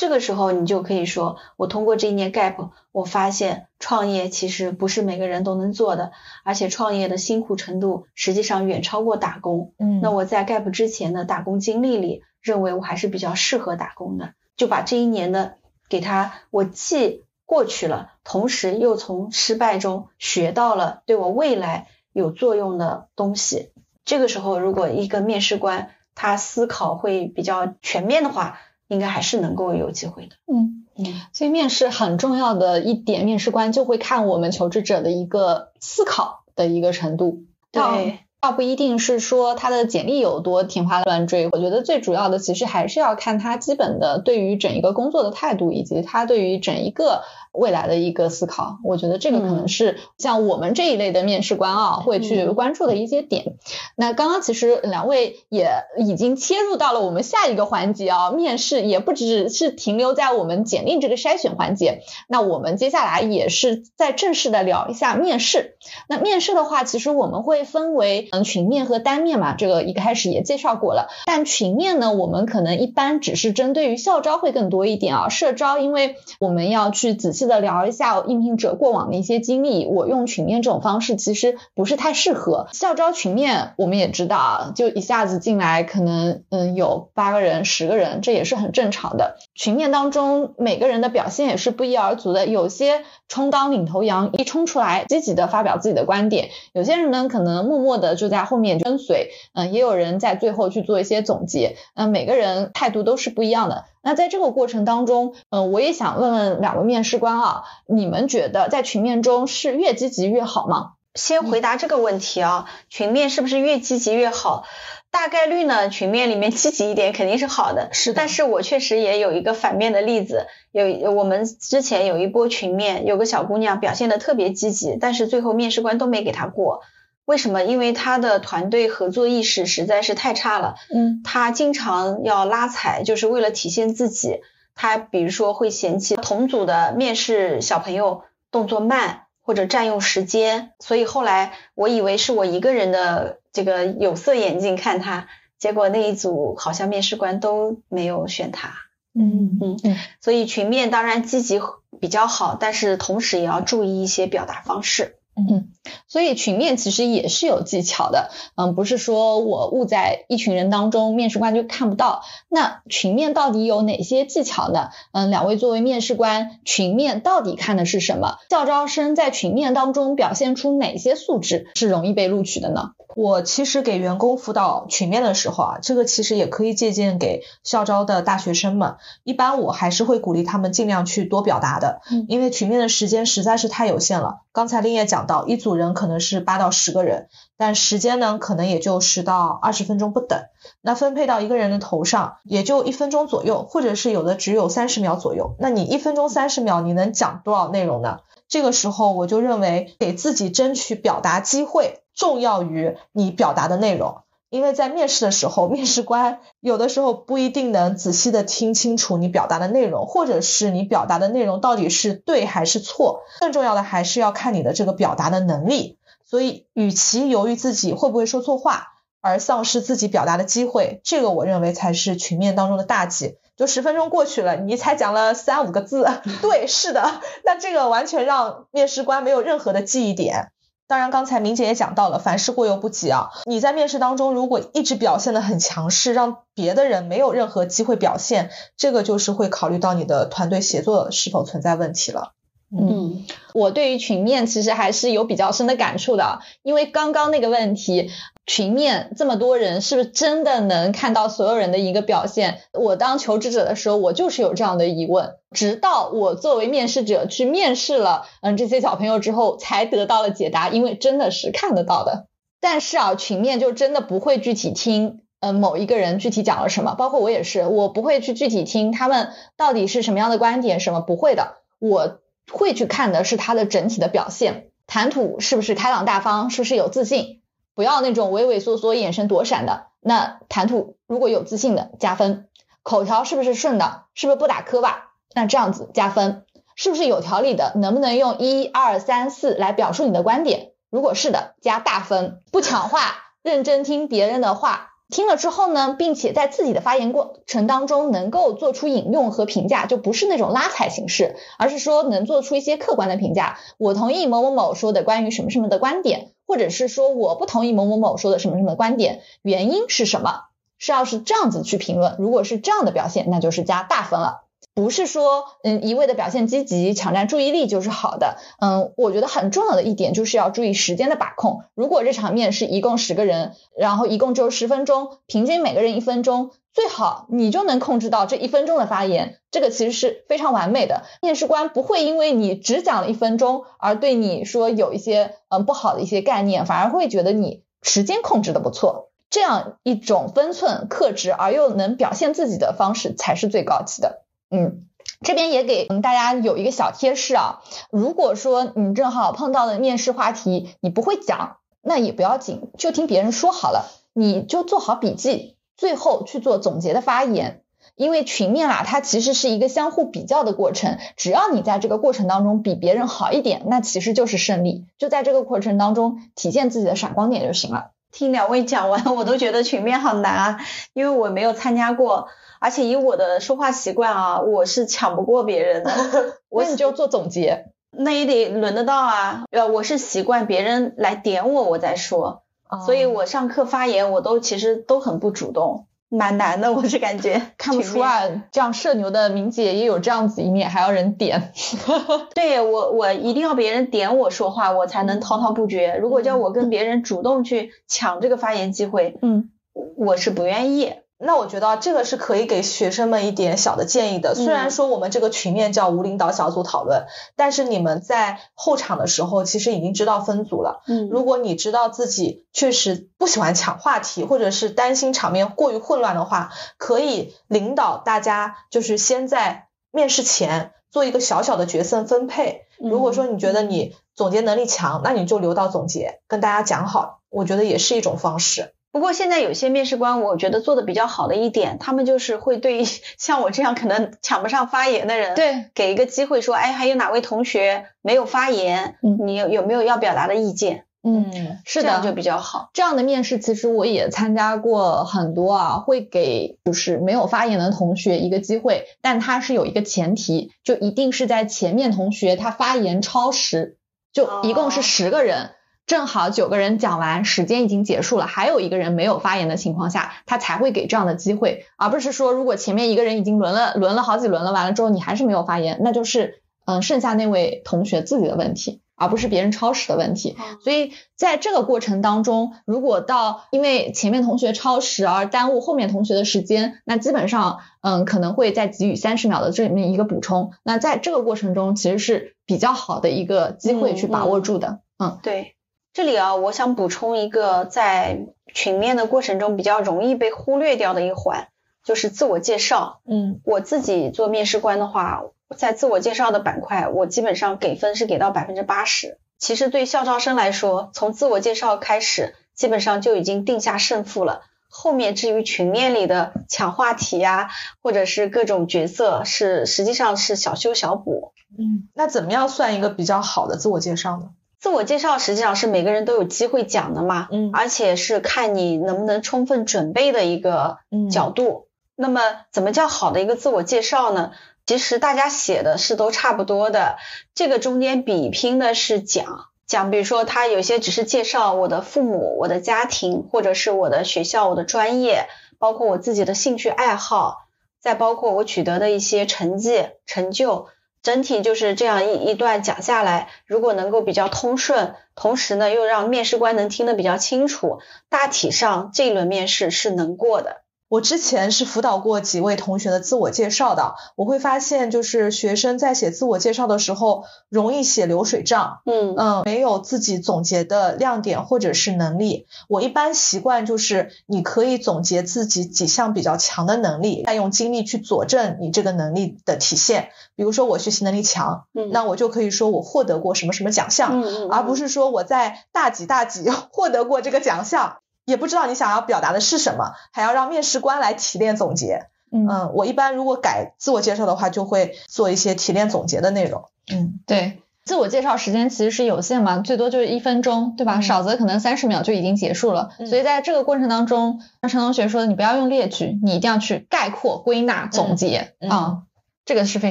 [0.00, 9.74] 这个时候你就可以说，我通过这一年 gap，我发现创业其实不是每个人都能做的，而且创业的辛苦程度实际上远超过打工。
[9.78, 15.56] 嗯，那我在 gap 之前的打工经历里，认为我还是比较适合打工的，就把这一年的
[15.90, 23.70] 给他，我既过去了，同时又从失败中学到了对我未来有作用的东西。
[24.06, 28.58] 这个时候，如果一个面试官他思考会比较全面的话，
[28.90, 30.34] 应该还是能够有机会的。
[30.52, 37.44] 嗯嗯，所以面试很重要的一点，面试官就会看我们求职者的一个思考的一个程度。
[37.70, 38.18] 对。
[38.40, 47.22] 倒不一定是说他的简历有多天花乱坠，我觉得最主要的其实还是要看他基本的对于整一个工作的态度，以及他对于整一个
[47.52, 48.78] 未来的一个思考。
[48.82, 53.56] 我觉得这个可能是像我们这一类的面试官啊会去关注的一些点。
[53.94, 62.00] 那刚刚其实两位也已经切入到了我们下一个环节啊，面试也不只是停留在我们简历这个筛选环节。
[62.26, 65.76] 那我们接下来也是在正式的聊一下面试。
[66.08, 68.29] 那面试的话，其实我们会分为。
[68.32, 71.08] 嗯，群面和单面嘛，这个一开始也介绍过了。
[71.26, 75.28] 但群面呢，我们可能一般只是针对于校招会更多一点啊。
[75.28, 82.68] 社招，因为我们要去仔细的聊一下应聘者过往的一些经历，我用群面这种方式其实不是太适合。
[82.72, 89.36] 校招群面，我们也知道啊，就一下子进来可能嗯有八个人、十个人，这也是很正常的。
[89.60, 98.14] 群面当中每个人的表现也是不一而足的，有些充当领头羊，一冲出来积极的发表自己的观点；有些人呢可能默默的。
[98.16, 103.84] 就在后面跟随，嗯，也有人在最后去做一些总结，嗯，每个人态度都是不一样的。
[104.00, 110.92] 那在这个过程当中，嗯，我也想问问两位面试官啊，你们觉得在群面中是越积极越好吗？
[111.14, 114.64] 先回答这个问题啊，群面是不是越积极越好？
[115.10, 118.12] 大概率呢，群面里面积极一点肯定是好的，是。
[118.12, 126.82] 但是我确实也有一个反面的例子，有我们之前有一波群面，有个小姑娘表现的特别积极，但是最后面试官都没给她过。
[127.24, 127.62] 为什么？
[127.62, 130.76] 因为她的团队合作意识实在是太差了。
[130.94, 134.40] 嗯，她经常要拉踩，就是为了体现自己。
[134.74, 148.74] 她比如说会嫌弃同组的面试小朋友动作慢或者占用时间，所以后来我以为是我一个人的这个有色眼镜看他，结果那一组好像面试官都没有选他。
[149.12, 151.60] 嗯嗯嗯，所以群面当然积极
[152.00, 155.16] 比较好，但是同时也要注意一些表达方式。
[155.48, 155.68] 嗯，
[156.08, 162.22] 所以群面其实也是有技巧的，嗯，不是说我误在一群人当中，面试官就看不到。
[162.48, 164.88] 那群面到底有哪些技巧呢？
[165.12, 168.36] 嗯，两位作为面试官，群面到底看的是什么？
[168.50, 172.90] 校招生在群面当中表现出哪些素质是容易被录取的呢？
[173.16, 178.96] 我其实给员工辅导群面的时候啊，这个其实也可以借鉴给校招的大学生们。
[179.24, 184.42] 一般我还是会鼓励他们尽量去多表达的，因为群面的时间实在是太有限了。
[184.52, 190.40] 刚才林也讲到，一组人可能是八到十个人，但时间呢可能也就十到二十分钟不等。
[190.80, 195.56] 那分配到一个人的头上也就一分钟左右，或者是有的只有三十秒左右。
[195.58, 198.18] 那你一分钟三十秒，你能讲多少内容呢？
[198.50, 202.00] 这个时候我就认为给自己争取表达机会。
[202.12, 204.18] 重要于你表达的内容，
[204.50, 213.22] 因为在面试的时候，面试官有的时候不一定能仔细的听清楚你表达的内容，或者是你表达的内容到底是对还是错。
[213.38, 215.96] 更重要的还是要看你的这个表达的能力。
[216.26, 218.88] 所以，与其由于自己会不会说错话，
[219.22, 223.36] 而丧失自己表达的机会，这个我认为才是群面当中的大忌。
[223.60, 226.08] 就十分钟过去了，你才讲了三五个字，
[226.40, 230.50] 对，是的，那这个完全让面试官没有任何的记忆点。
[230.88, 233.28] 当然，刚才明姐也讲到了，凡事过犹不及啊。
[233.44, 242.32] 你在面试当中如果一直表现的很强势，让别的人没有任何机会表现，这个就是会考虑到你的团队协作是否存在问题了。
[242.72, 248.10] 嗯，我对于群面其实还是有比较深的感触的，因为刚刚那个问题，
[248.46, 252.60] 群面这么多人，是不是真的能看到所有人的一个表现？
[252.72, 262.26] 我当求职者的时候，我就是有这样的疑问，直到我作为面试者去面试了，嗯，这些小朋友之后，才得到了解答，因为真的是看得到的。
[262.60, 272.19] 但是啊，群面就真的不会具体听，嗯，某一个人具体讲了什么，包括我也是，我不会去具体听他们到底是什么样的观点，什么不会的，我。
[272.50, 277.40] 会去看的是他的整体的表现，谈吐是不是开朗大方，是不是有自信，
[277.74, 279.86] 不要那种畏畏缩缩、眼神躲闪的。
[280.00, 282.48] 那谈吐如果有自信的加分，
[282.82, 290.72] 口条是不是顺的，是不是不打磕巴，那这样子加分，是不是有条理的，能不能用一二三四来表述你的观点？
[290.90, 293.00] 如果是的，加大分，不抢话，
[293.42, 294.89] 认真听别人的话。
[295.10, 303.58] 听了之后呢，并且在自己的发言过程当中能够做出引用和评价，就不是那种拉踩形式，而是说能做出一些客观的评价。
[303.76, 310.44] 我同意某某某说的关于什么什么的观点，或者是说我不同意某某某说的什么什么观点，原因是什么？
[310.78, 314.44] 是要是这样子去评论，如果是这样的表现，那就是加大分了。
[314.74, 318.38] 不是说嗯一味的表现积极、抢占注意力就是好的。
[318.60, 321.64] 嗯，我觉得很重要的一点就是要注意时间的把控。
[321.74, 331.02] 如果这场面试一共十个人，然后一共只有十分钟，平均每个人一分钟，最好你就能控制到这一分钟的发言，这个其实是非常完美的。
[331.20, 339.08] 面试官不会因为你只讲了一分钟而对你说有一些嗯不好的一些概念，反而会觉得你时间控制的不错。
[339.30, 344.22] 这样一种分寸、克制而又能表现自己的方式才是最高级的。
[344.50, 344.84] 嗯，
[345.20, 357.62] 这边也给大家有一个小贴士啊，如果说你正好碰到的面试话题你不会讲，那也不要紧，就听别人说好了，你就做好笔记，最后去做总结的发言。
[357.96, 364.86] 因为群面啦，它其实是一个相互比较的过程，只要你在这个过程当中比别人好一点，那其实就是胜利。
[364.96, 367.90] 就在这个过程当中体现自己的闪光点就行了。
[368.12, 370.60] 听两位讲完，我都觉得群面好难啊，
[370.92, 375.92] 因为我没有参加过，而且以我的说话习惯啊，我是抢不过别人的。
[376.50, 379.44] 我你就做总结，那也得轮得到啊。
[379.50, 382.42] 呃，我是习惯别人来点我，我再说，
[382.84, 385.86] 所以我上课发言我都其实都很不主动。
[386.10, 388.22] 蛮难的，我是感觉 看不出啊。
[388.50, 391.52] 这样社牛的明姐也有这样子一面，还要人点。
[392.34, 395.96] 对我，我一定要别人点我说话，我才能滔滔不绝。
[396.00, 399.50] 如果叫我跟别人主动去抢这个发言机会，嗯，
[399.96, 400.92] 我是不愿意。
[401.22, 404.34] 那我觉得这个是可以给学生们一点小的建议的。
[404.34, 407.06] 虽然说我们这个群面叫无领导小组讨论，
[407.36, 410.82] 但是你们在后场的时候其实已经知道分组了。
[410.86, 422.62] 嗯，如果你知道自己确实不喜欢抢话题，或者是担心场面过于混乱的话，可以领导大家就是先在面试前做一个小小的角色分配。
[422.78, 428.72] 如果说你觉得你总结能力强，那你就留到总结跟大家讲好，我觉得也是一种方式。
[428.92, 432.84] 不过现在有些面试官，我觉得做的比较好的一点，他们就是会对
[433.18, 438.96] 像我这样可能抢不上发言的人，对，给一个机会说，哎，还有哪位同学没有发言？
[439.02, 440.86] 嗯，你有有没有要表达的意见？
[441.02, 442.68] 嗯，是的，就比较好。
[442.74, 453.78] 这样的面试其实我也参加过很多啊，会给就是没有发言的同学一个机会，但他是有一个前提，就一定是在前面同学他发言超时，
[454.12, 455.52] 就一共是十个人。
[455.90, 470.36] 正好九个人讲完，时间已经结束了，还有一个人没有发言的情况下，他才会给这样的机会，而不是说如果前面一个人已经轮了轮了好几轮了，完了之后你还是没有发言，那就是嗯剩下那位同学自己的问题，而不是别人超时的问题。
[470.62, 480.52] 所以在这个过程当中，如果到因为前面同学超时而耽误后面同学的时间，那基本上嗯可能会再给予三十秒的这里面一个补充。
[480.62, 484.82] 那在这个过程中其实是比较好的一个机会去把握住的。
[485.00, 485.56] 嗯，对。
[485.92, 491.48] 这里啊，我想补充一个在群面的过程中比较容易被忽略掉的一环，
[491.84, 493.00] 就是自我介绍。
[493.06, 495.22] 嗯，我自己做面试官的话，
[495.56, 499.18] 在自我介绍的板块，我基本上给分是给到百分之八十。
[499.36, 504.42] 其实对校招生来说，从自我介绍开始，基本上就已经定下胜负了。
[504.68, 507.48] 后面至于群面里的抢话题呀，
[507.82, 511.32] 或者是各种角色，是实际上是小修小补。
[511.58, 514.30] 嗯，那怎么样算一个比较好的自我介绍呢？
[514.60, 520.76] 自我介绍实际上是每个人都有机会讲的嘛，嗯，而且是看你能不能充分准备的一个
[521.10, 521.68] 角度。
[521.96, 522.20] 那么，
[522.52, 524.32] 怎么叫好的一个自我介绍呢？
[524.66, 526.96] 其实大家写的是都差不多的，
[527.34, 535.26] 这个中间比拼的是讲讲，比如说他有些只是介绍我的父母、我的家庭，或者是我的学校、我的专业，
[535.58, 537.48] 包括我自己的兴趣爱好，
[537.80, 540.68] 再包括我取得的一些成绩成就。
[541.02, 550.59] 整体就是这样一一段讲下来，如果能够比较通顺，同时呢又让面试官能听得比较清楚，大体上这一轮面试是能过的。
[550.90, 562.48] 我之前是辅导过几位同学的自我介绍的，我会发现就是学生在写自我介绍的时候容易写流水账，嗯嗯，没有自己总结的亮点或者是能力。
[562.68, 570.08] 我一般习惯就是你可以总结自己几项比较强的能力，再用经历去佐证你这个能力的体现。
[570.34, 577.98] 比如说我学习能力强，嗯，那我就可以说我获得过什么什么奖项，嗯嗯，而不是说我在大几大几 获得过这个奖项。
[578.30, 582.06] 也不知道你想要表达的是什么，还要让面试官来提炼总结。
[582.32, 586.66] 嗯，我一般如果改自我介绍的话，就会做一些提炼总结的内容。
[586.88, 591.00] 嗯，对，自我介绍时间其实是有限嘛，最多就是一分钟，对吧？
[591.00, 592.90] 少则可能三十秒就已经结束了。
[592.98, 599.02] 所以在这个过程当中，像陈同学说的，你不要用列举，你一定要去概括、归纳、总结啊，
[599.44, 599.90] 这个是非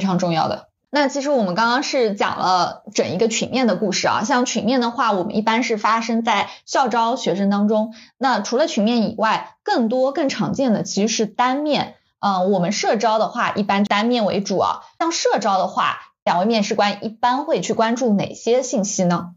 [0.00, 0.69] 常重要的。
[0.92, 7.94] 那其实我们刚刚是讲了整一个群面的故事啊，像群面的话，我们一般是发生在校招学生当中。
[8.18, 11.94] 那除了群面以外，更多更常见的其实是单面。
[12.18, 19.34] 嗯，我们社招的话一般单面为主啊，像社招的话，两位面试官一般会去关注哪些信息呢？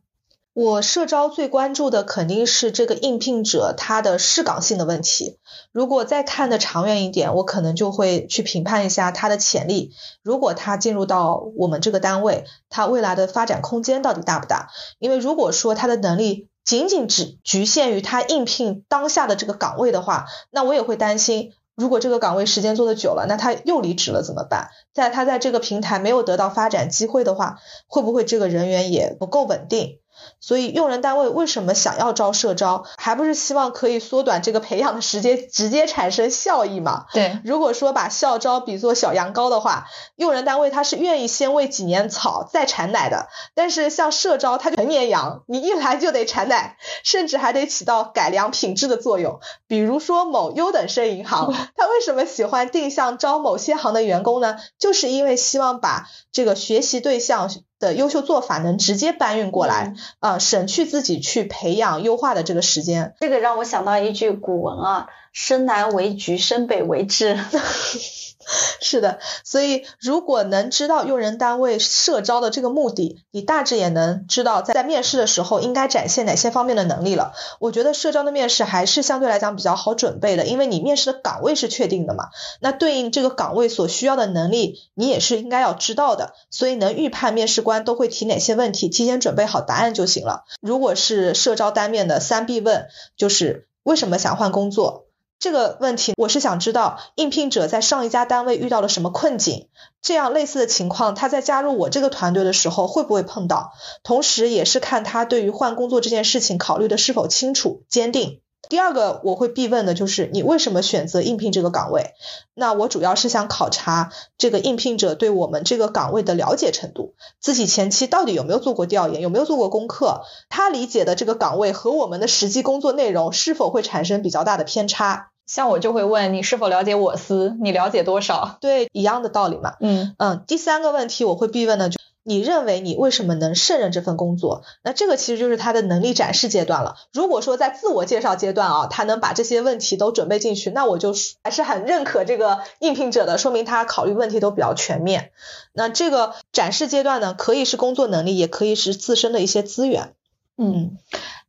[0.53, 5.39] 我社招最关注的肯定是这个应聘者他的适岗性的问题。
[5.71, 9.93] 如果再看的长远一点，我可能就会去评判一下他的潜力。
[10.21, 14.69] 如果他进入到我们这个单位，他未来的发展空间到底大不大？
[14.99, 24.69] 因为如果说他的能力仅仅只局限于他应聘当下的这个岗位的话，那我也会担心，如果这个岗位时间做的久了，那他又离职了怎么办？
[24.93, 29.97] 在他在这个平台没有得到发展机会的话，会不会这个人员也不够稳定？
[30.45, 37.05] 所以，用人单位为什么想要招社招，还不是希望可以缩短这个培养的时间，直接产生效益嘛？
[37.13, 37.39] 对。
[37.45, 39.85] 如果说把校招比作小羊羔的话，
[40.17, 43.29] 用人单位他是愿意先喂几年草再产奶的。
[43.55, 46.75] 但是像社招，它就成年羊，你一来就得产奶，
[47.05, 49.39] 甚至还得起到改良品质的作用。
[49.67, 54.57] 比如说某优等生银行， 它为什么喜欢定向招某些行的员工呢？
[54.77, 57.49] 就是因为希望把这个学习对象。
[57.83, 63.13] 的优秀做法能直接搬运过来，啊，省去自己去培养优化的这个时间。
[63.19, 67.37] 这个让我想到一句古文啊，生南为橘，生北为枳。
[68.81, 77.33] 是的，所以如果能知道用人单位社招的这个目的，你大致也能知道在面试的时候应该展现哪些方面的能力了。
[77.59, 82.25] 我觉得社招的面试还是相对来讲比较好准备的，因为你面试的岗位是确定的嘛，
[82.59, 90.43] 那对应这个岗位所需要的能力，你也是应该要知道的，所以能预判面试官都会提哪些问题，提前准备好答案就行了。
[90.61, 92.87] 如果是社招单面的三必问，
[93.17, 95.05] 就是为什么想换工作？
[95.43, 99.67] 这个问题我是想知道，应聘者在上一家单位遇到了什么困境，
[100.01, 103.73] 这样类似的情况，他在加入我这个团队的时候会不会碰到？
[104.03, 108.39] 同时也是看他对于换工作这件事情考虑的是否清楚、坚定。
[108.69, 112.11] 第二个我会必问的就是你为什么选择应聘这个岗位？
[112.53, 120.21] 那我主要是想考察这个应聘者对我们这个岗位的了解程度，自己前期到底有没有做过调研，有没有做过功课？
[120.47, 125.31] 他理解的这个岗位和我们的实际工作内容是否会产生比较大的偏差？
[125.45, 128.57] 像我就会问你是否了解我司，你了解多少？
[128.61, 129.75] 对，一样的道理嘛。
[129.79, 134.63] 嗯嗯，第三个问题我会必问的就，你认为你为什么能胜任这份工作？
[134.83, 136.95] 那这个其实就是他的能力展示阶段了。
[137.11, 141.13] 如果说在自我介绍阶段啊，他能把这些问题都准备进去，那我就
[141.43, 145.31] 还是很认可这个应聘者的，说明他考虑问题都比较全面。
[145.73, 150.13] 那这个展示阶段呢，可以是工作能力，也可以是自身的一些资源。
[150.57, 150.97] 嗯。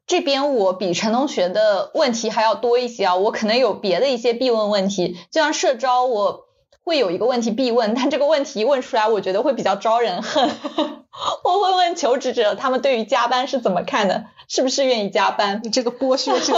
[0.07, 6.45] 这边我比陈同学的问题还要多一些啊，我可能有别的一些必问问题，就像社招我
[6.83, 10.51] 会有一个问题必问，但这个问题问出来，我觉得会比较招人恨。
[11.45, 15.63] 我会问求职者他们对于加班是怎么看的，是不是愿意加班？
[15.65, 16.53] 你这个剥削者。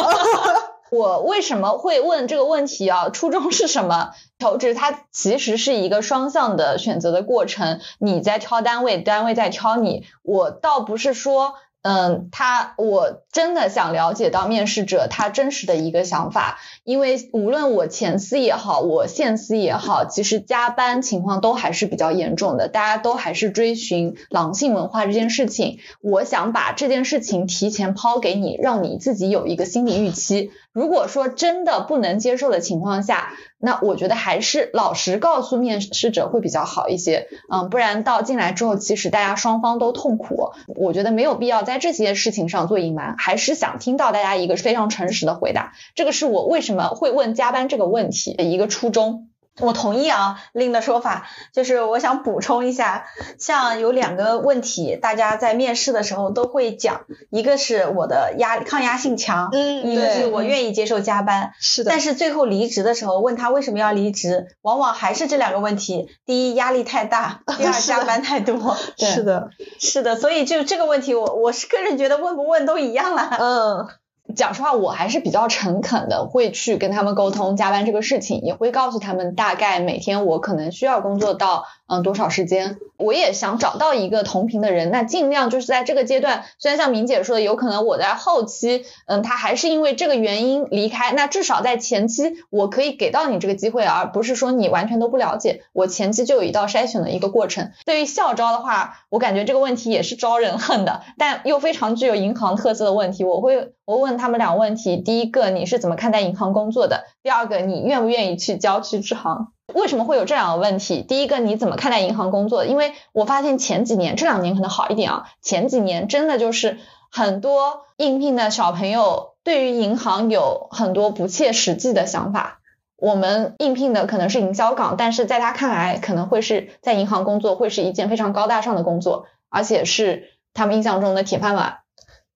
[0.91, 3.11] 我为什么会问这个问题啊？
[3.11, 4.11] 初衷是什么？
[4.41, 10.05] 求职它其实是一个双向的选择的过程，你在挑单位，单位在挑你。
[10.25, 11.55] 我倒不是说。
[11.89, 25.79] 嗯，他我真的想了解到面试者他真实的一个想法，因为无论我前司也好，我现司也好，其实加班情况都还是比较严重的，大家都还是追寻狼性文化这件事情。
[26.03, 30.51] 我想把这件事情提前抛给你，让你自己有一个心理预期。
[30.73, 33.33] 如果说真的不能接受的情况下，
[33.67, 49.31] 那我觉得还是老实告诉面试者会比较好一些，嗯，不然到进来之后，其实大家双方都痛苦，我觉得没有必要在这些事情上做隐瞒，还是想听到大家一个非常诚实的回答，这个是我为什么会问加班这个问题的一个初衷。
[49.61, 53.07] 我同意啊，令的说法就是我想补充一下，
[53.39, 61.91] 像有两个问题，大家在面试的时候都会讲，一个是我的压抗压性强，嗯，一个是我愿意接受加班，是的。
[61.91, 68.77] 但是最后离职的时候问他为什么要离职，往往还是这两个问题：第一，压力太大；第二， 加班太多。
[68.99, 70.17] 是的，是的。
[70.17, 73.31] 所以就这个问题，我我是个人觉得问不问都一样了。
[73.39, 73.89] 嗯。
[74.35, 82.79] 讲实话，我还是比较诚恳的，会去跟他们沟通加班这个事情，也会告诉他们大概每天我可能需要工作到嗯多少时间。
[82.99, 95.63] 我也想找到一个同频的人，那尽量就是在这个阶段，虽然像明姐说的，有可能我在后期，嗯，他还是因为这个原因离开，那至少在前期我可以给到你这个机会，而不是说你完全都不了解。
[95.73, 97.73] 我前期就有一道筛选的一个过程。
[97.85, 103.25] 对于校招的话，我感觉这个问题也是招人恨的，但又非常具有银行特色的问题。
[103.25, 107.05] 我会我问他们两个问题：第一个，你是怎么看待银行工作的？
[107.23, 109.49] 第二个，你愿不愿意去郊区支行？
[109.75, 111.03] 为什么会有这两个问题？
[111.03, 112.65] 第一个，你怎么看待银行工作？
[112.65, 115.29] 因为我发现前几年，这两年可能好一点啊。
[115.43, 116.79] 前几年真的就是
[117.11, 122.61] 很多应聘的小朋友对于银行有很多不切实际的想法。
[122.97, 131.79] 我们应聘的可能是营销岗，但是在他看来，可能会是在银行工作会是一件非常高大上的工作，而且是他们印象中的铁饭碗。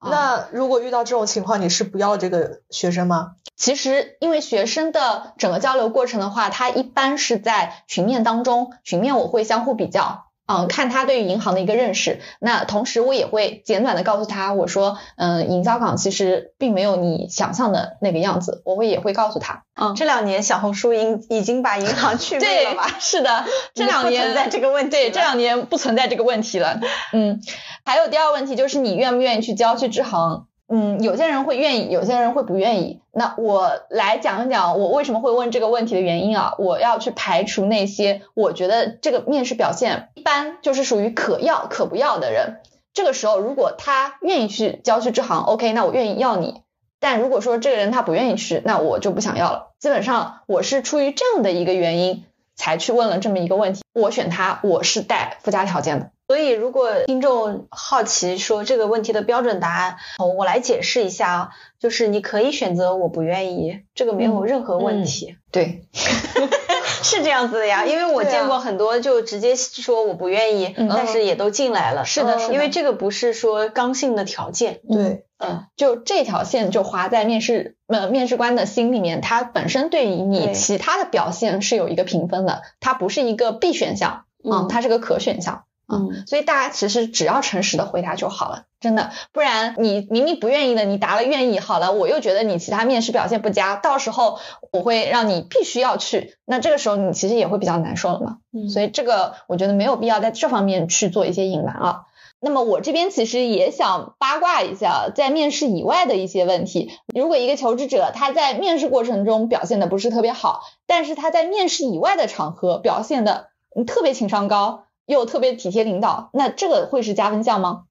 [0.03, 3.33] 那如果遇到这种情况，你是不要这个学生吗？
[3.57, 10.30] 其实，因为学生的整个交流过程的话，他一般是在群面当中，群面我会相互比较。
[10.51, 19.63] 嗯，看他对于银行的一个认识，那同时我也会简短的告诉他，我说，嗯，营销岗其实并没有你想象的那个样子，我会也会告诉他。
[19.81, 20.99] 嗯，这两年小红书已
[21.29, 22.89] 已经把银行 去魅了吧？
[22.99, 23.45] 是的，
[23.75, 24.91] 这两年存在这个问题。
[24.91, 26.81] 对，这两年不存在这个问题了。
[27.13, 27.41] 嗯，
[27.85, 30.47] 还有第二个问题就是你愿不愿意去郊区支行？
[30.73, 33.01] 嗯，有些人会愿意，有些人会不愿意。
[33.13, 36.55] 那我来讲一讲我为什么会问这个问题的原因啊。
[36.59, 42.61] 我要去排除那些我觉得这个面试表现一般，就是属于可要可不要的人。
[42.95, 46.63] 这个时候，如果他愿意去郊区支行，OK，那我愿意要你。
[47.01, 49.73] 但如果说这个人他不愿意去，那我就不想要了。
[49.81, 52.25] 基本上我是出于这样的一个原因
[52.55, 53.83] 才去问了这么一个问题。
[53.93, 56.11] 我选他，我是带附加条件的。
[56.29, 59.97] 所以，如果听众好奇说这个问题的标准答案，
[60.37, 61.49] 我来解释一下啊，
[61.81, 65.37] 就是你可以选择我不愿意，这个没有任何问题。
[65.51, 65.89] 对，
[67.03, 72.05] 是这样子的呀，因为我见过很多就直接说我不愿意，但是也都进来了。
[72.05, 74.81] 是的，因为这个不是说刚性的条件。
[74.91, 85.65] 对，嗯，就这条线就划在面试呃面试官的心里面，他本身对于你其他的表现是有一个评分的，它不是一个必选项，嗯，它是个可选项。
[85.93, 94.39] 嗯，所以大家其实只要诚实的回答就好了，真的，不然你明明不愿意的，你答了愿意，好了，我又觉得你其他面试表现不佳，到时候
[94.73, 98.37] 我会让你必须要去，那这个时候你其实也会比较难受了嘛。
[98.53, 102.03] 嗯，所以这个我觉得没有必要在这方面去做一些隐瞒啊。
[102.43, 113.49] 那么我这边其实也想八卦一下，在面试以外的一些问题，如果一个求职者他在面试过程中表现的不是特别好，但是他在面试以外的场合表现的
[113.87, 114.85] 特别情商高。
[115.11, 117.83] 又特别体贴领导，那这个会是加分项吗？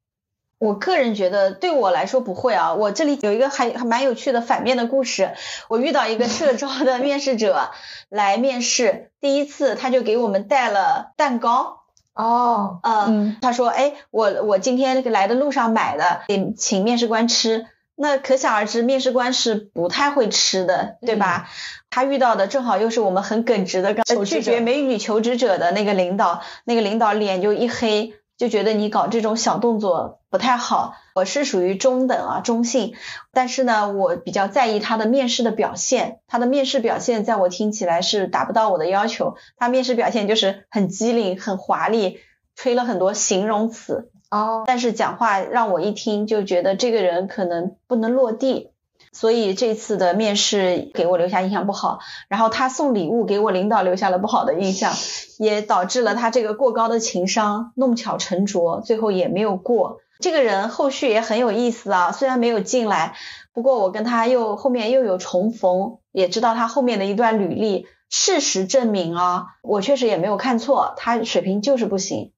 [0.57, 2.73] 我个人觉得对我来说不会啊。
[2.73, 5.33] 我这里有一个还还蛮有趣的反面的故事。
[5.69, 7.71] 我遇到一个社招的面试者
[8.09, 11.81] 来面试，第一次他就给我们带了蛋糕。
[12.13, 17.65] 哦，嗯，他说，哎，我我今天来的路上买的，给请面试官吃。
[18.01, 21.49] 那可想而知，面试官是不太会吃的，对吧？
[21.89, 23.93] 他遇到的正好又是我们很耿直的
[24.25, 30.93] 拒绝美女求职者的那个领导，那个领导脸就一黑，就觉得你搞这种小动作不太好。
[31.13, 32.93] 我是属于中等啊，中性，
[33.33, 42.19] 但是呢，我比较在意他的面试的表现，他的面试表现在我听起来是达不到我的要求，他面试表现就是很机灵、很华丽，
[42.55, 44.09] 吹了很多形容词。
[44.29, 48.71] 哦，但是讲话让我一听就觉得这个人可能不能落地，
[49.11, 51.99] 所以这次的面试给我留下印象不好。
[52.27, 54.93] 然后他送礼物给我领导留下了不好的印象，
[55.39, 59.97] 也导致了他这个过高的情商弄巧成拙，最后也没有过。
[60.19, 63.15] 这个人后续也很有意思啊，虽然没有进来，
[63.53, 67.87] 不过我跟他又后面又有重逢，也知道他后面的一段履历。
[68.11, 72.31] 事实证明啊，我确实也没有看错，他水平就是不行。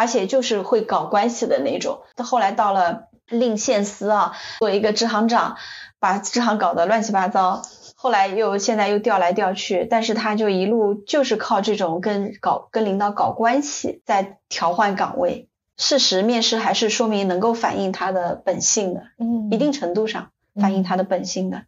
[0.00, 5.58] 而且就是会搞关系的那种，他后来到了令县司啊，做一个支行长，
[5.98, 7.60] 把支行搞得乱七八糟。
[7.96, 15.48] 后来又现在又调来调去，但是他就一路就是靠这种跟搞跟领导搞关系在调换岗位。
[15.76, 21.64] 事实面试还是说明能够反映他的本性的，嗯，一定程度上反映他的本性的。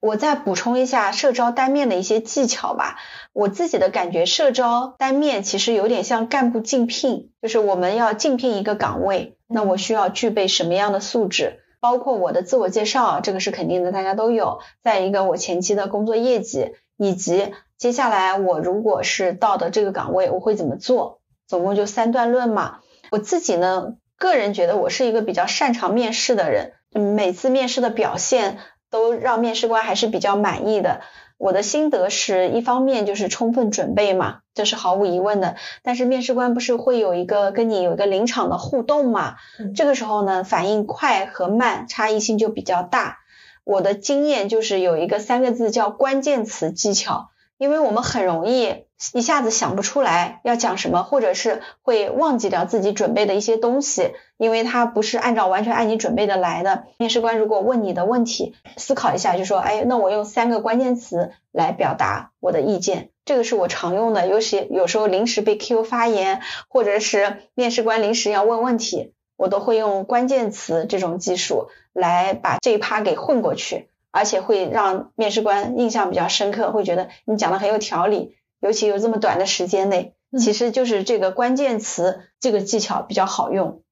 [0.00, 2.96] 我再补充一下社招单面的一些技巧吧。
[3.32, 11.60] 我自己的感觉，社招单面其实有点像干部竞聘，就是我们要竞聘一个岗位，那我需要具备什么样的素质？
[11.80, 14.60] 包括我的自我介绍，这个是肯定的，大家都有。
[14.82, 21.20] 再一个，我前期的工作业绩，以及接下来我如果是到的这个岗位，我会怎么做？
[21.46, 22.78] 总共就三段论嘛。
[23.10, 28.58] 我自己呢，个人觉得我是一个比较擅长面试的人，每次面试的表现。
[28.96, 31.02] 都让面试官还是比较满意的。
[31.36, 35.56] 我的心得是一方面就是充分准备嘛，这是毫无疑问的。
[35.82, 39.36] 但是面试官不是会有一个跟你有一个临场的互动嘛？
[39.74, 43.18] 这个时候呢，反应快和慢差异性就比较大。
[43.64, 47.28] 我的经验就是有一个三个字叫关键词技巧。
[47.58, 56.84] 因为我们很容易一下子想不出来要讲什么，或者是会忘记掉自己准备的一些东西，因为它不是按照完全按你准备的来的。
[56.98, 64.26] 面试官如果问你的问题，思考一下就说，哎，那我用三个关键词来表达我的意见，这个是我常用的。
[64.28, 73.88] 尤其有时候临时被 Q 发言，或者是面试官临时要问问题，我都会用关键词这种技术来把这一趴给混过去。
[74.16, 83.82] 而且会让面试官印象比较深刻，会觉得你讲的很有条理，尤其有这么短的时间内，其实就是这个关键词这个技巧比较好用。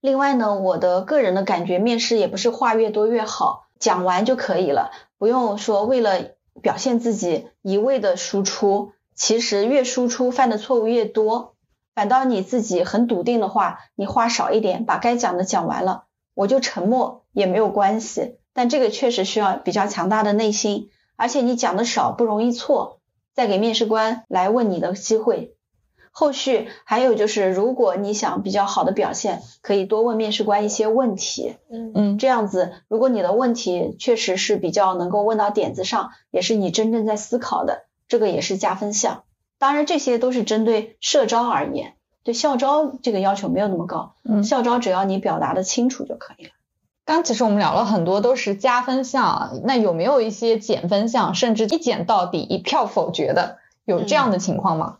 [0.00, 6.30] 另外呢，我的个人的感觉，面试也不是话越多越好，讲完就可以了，不用说为了
[6.62, 11.56] 表现自己一味的输出，其实越输出犯的错误越多，
[11.92, 16.04] 反倒你自己很笃定的话，你话少一点，把该讲的讲完了，
[16.34, 18.36] 我就沉默也没有关系。
[18.54, 23.00] 但这个确实需要比较强大的内心，而且你讲的少不容易错，
[23.34, 25.54] 再给面试官来问你的机会。
[26.14, 31.56] 后续还有就是，如果你想比较好的表现，可以多问面试官一些问题。
[31.70, 39.24] 嗯嗯，这样子，如果你的问题确实是比较能够问到点子上，也是你真正在思考的，这个也是加分项。
[39.58, 41.94] 当然，这些都是针对社招而言，
[42.24, 44.14] 对校招这个要求没有那么高。
[44.22, 46.50] 嗯，校招只要你表达的清楚就可以了。
[47.04, 54.98] 刚其实我们聊了很多都是加分项，那有没有一些减分项，甚至一减到底一票否决的，有这样的情况吗？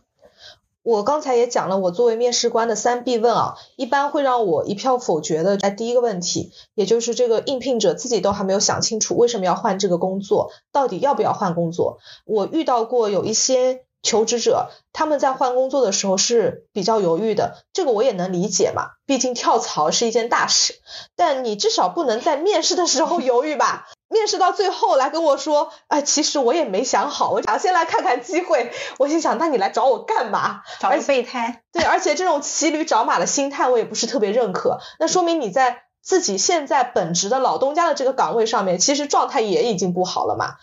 [0.83, 5.55] 我刚才也讲了，我作为面试官的三必问啊，一般会让我一票否决的。
[5.55, 11.99] 在第一个问题，也就是这个应聘者自己都还没有想清楚为什么要换这个工作，到底要不要换工作。
[12.25, 20.75] 我遇到过有一些求职者，他们在换工作的时候是比较犹豫的，这个我也能理解嘛，毕竟跳槽是一件大事。
[21.15, 23.87] 但你至少不能在面试的时候犹豫吧？
[24.13, 28.71] 面试到最后来跟我说，哎，其实我也没想好，我想先来看看机会。
[28.99, 30.61] 我心想，那你来找我干嘛？
[30.79, 31.63] 找个备胎。
[31.71, 34.79] 对，而且这种骑驴找马的心态，我也不是特别认可。
[34.99, 40.57] 那说明你在自己现在本职的老东家的这个岗位上面，其实状态也已经不好了嘛。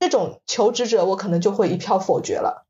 [0.00, 2.63] 这种求职者，我可能就会一票否决了。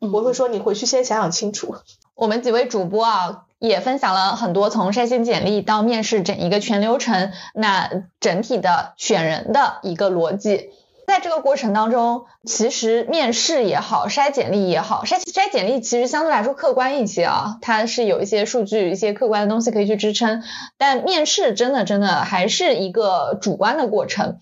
[0.00, 1.76] 我会说，你回去先想想清楚。
[2.14, 3.42] 我们几位主播啊。
[3.58, 7.88] 也分享了很多从筛选简历到面试整一个全流程，那
[8.20, 10.68] 整体的选人的一个逻辑，
[11.06, 20.42] 在这个过程当中，其实面试也好，筛简历也好，筛筛简历其实相对来说客观一些啊，它是有一些数据、一些客观的东西可以去支撑，
[20.76, 24.36] 但面试真的真的还是一个主观的过程，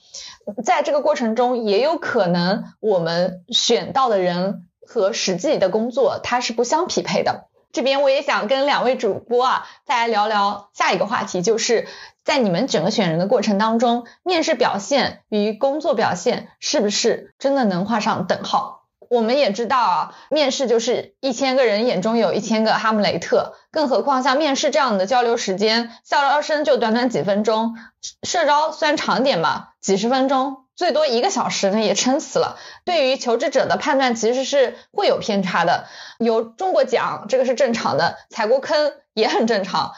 [0.64, 7.46] 在这个过程中也有可能我们选到的人和实际的工作它是不相匹配的。
[7.72, 11.88] 这边我也想跟两位主播啊，再来聊聊下一个话题，就是
[12.22, 18.82] 在你们整个选人的过程当中，面试表现与工作表现是不是真的能画上等号？
[19.10, 27.76] 我们也知道啊，面试就是一千个人眼中有一千个哈姆雷特，更何况像面试这样的交流时间，校招生就短短几分钟，
[28.22, 30.63] 社招虽然长点嘛，几十分钟。
[30.76, 32.58] 最多一个小时呢，也撑死了。
[32.84, 35.86] 对于求职者的判断，其实是会有偏差的。
[36.18, 39.92] 有中过奖，这个是正常的；踩过坑也很正常。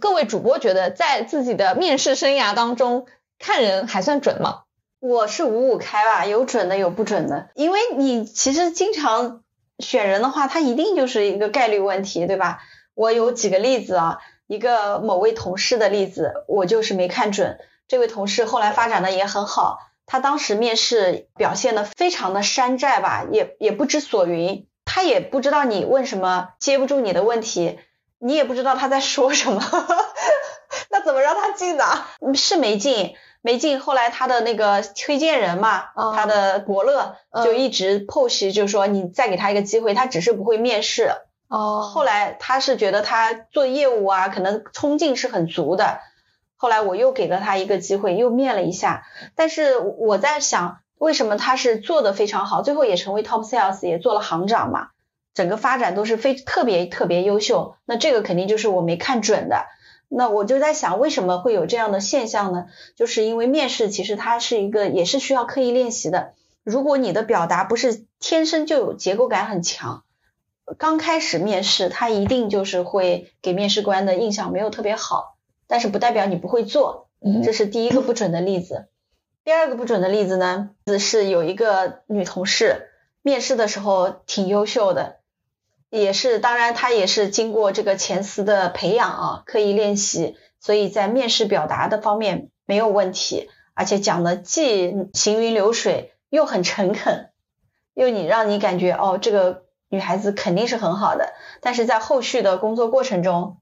[0.00, 3.06] 各位主播觉得，在自己的面试生涯当中，
[3.38, 4.62] 看人还算准吗？
[5.00, 7.48] 我是五五开吧，有准的，有不准的。
[7.54, 9.42] 因为你其实经常
[9.80, 12.60] 选人的话，它一定就是一个概率问题，对吧？
[12.94, 17.58] 我有几个例子啊，一个某位同事的例子，我就是没看准。
[17.88, 19.78] 这位同事后来发展的也很好。
[20.06, 27.78] 他当时面试表现的非常的山寨吧，也也不知所云，他也不知道你问什么，接不住你的问题，
[28.18, 29.62] 你也不知道他在说什么，
[30.90, 31.84] 那怎么让他进呢？
[32.34, 33.80] 是没进，没进。
[33.80, 35.84] 后来他的那个推荐人嘛，
[36.14, 41.12] 他的伯乐就一直 push，就是说你再给他一个机会，他只是不会面试。
[41.48, 41.90] 哦。
[41.94, 46.00] 后来他是觉得他做业务啊，可能冲劲是很足的。
[46.62, 49.04] 后来我又给了他一个机会，又面了一下，
[49.34, 54.90] 但是我在想，为什么他是做的非常好，最后也成为 top sales，也做了行长嘛，
[55.34, 59.66] 整个发展都是非特别特别优秀，那这个肯定就是我没看准的。
[60.08, 62.66] 那我就在想，为什么会有这样的现象呢？
[62.94, 70.04] 就是因为面试其实它是一个也是需要刻意练习的，如果你的表达不是天生就有结构感很强，
[70.78, 75.31] 刚开始面试他一定就是会给面试官的印象没有特别好。
[75.72, 77.08] 但是不代表你不会做，
[77.42, 78.88] 这是第一个不准的例子。
[79.42, 80.68] 第二个不准的例子呢，
[81.00, 82.90] 是有一个女同事
[83.22, 85.20] 面试的时候挺优秀的，
[85.88, 97.30] 也是当然她也是经过这个前司的培养啊，刻意练习，所以在面试表达的方面没有问题，而且讲的既行云流水又很诚恳，
[97.94, 103.56] 又你让你感觉哦这个女孩子肯定是很好的，但是在后续的工作过程中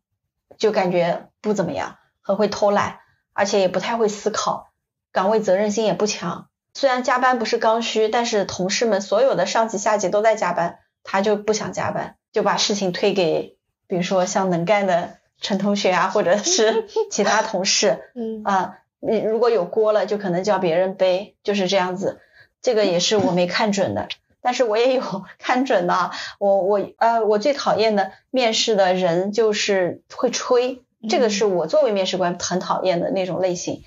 [0.59, 1.99] 就感觉不怎么样。
[2.23, 3.01] 很会偷懒，
[3.33, 4.71] 而且也不太会思考，
[5.13, 6.49] 岗位责任心也不强。
[6.75, 13.57] 虽然加班不是刚需，但是同事们所有的上级下级都在加班，他就不想加班，就把事情推给，
[13.87, 18.13] 比如说像能干的陈同学啊，或者是 其他同事。
[18.15, 22.21] 嗯啊，你如果有锅了，就可能叫别人背，就是这样子。
[22.63, 24.09] 这个也是我没看准的，
[24.43, 26.13] 但是我也有 看准的。
[26.39, 33.83] 我我呃，我最讨厌的面试的人就是会吹，这个是我作为面试官很讨厌的那种类型。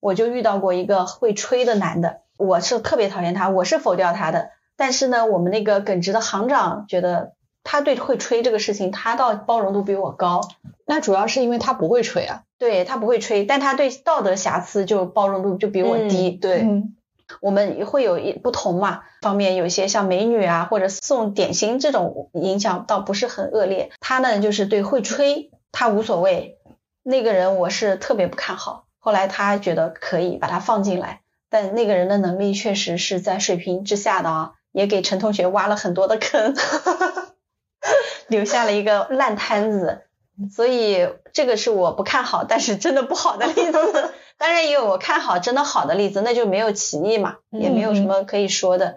[0.00, 4.50] 我就遇到过一个会吹的男的，我是特别讨厌他，我是否掉他的。
[4.76, 7.32] 但是呢，我们那个耿直的行长觉得
[7.64, 10.42] 他对会吹这个事情，他倒包容度比我高。
[10.86, 12.42] 那主要是因为他不会吹啊。
[12.58, 16.30] 对他不会吹，但他对道德瑕疵就包容度就比我低。
[16.30, 16.66] 对，
[17.40, 23.90] 我们会有一不同嘛方面，有一些像美女啊或者送点心这种影响倒不是很恶劣。
[24.00, 26.57] 他呢就是对会吹他无所谓，
[27.08, 28.84] 那个人我是特别不看好。
[28.98, 36.54] 后来他觉得可以把他放进来，但那个人的能力确实是在水平之下的啊，也给陈同学挖了很多的坑，
[38.28, 40.02] 留下了一个烂摊子。
[40.54, 44.12] 所以这个是我不看好，但是真的不好的例子。
[44.36, 48.96] 当然也有我看好真的好的例子，那就没有歧义嘛，也没有什么可以说的。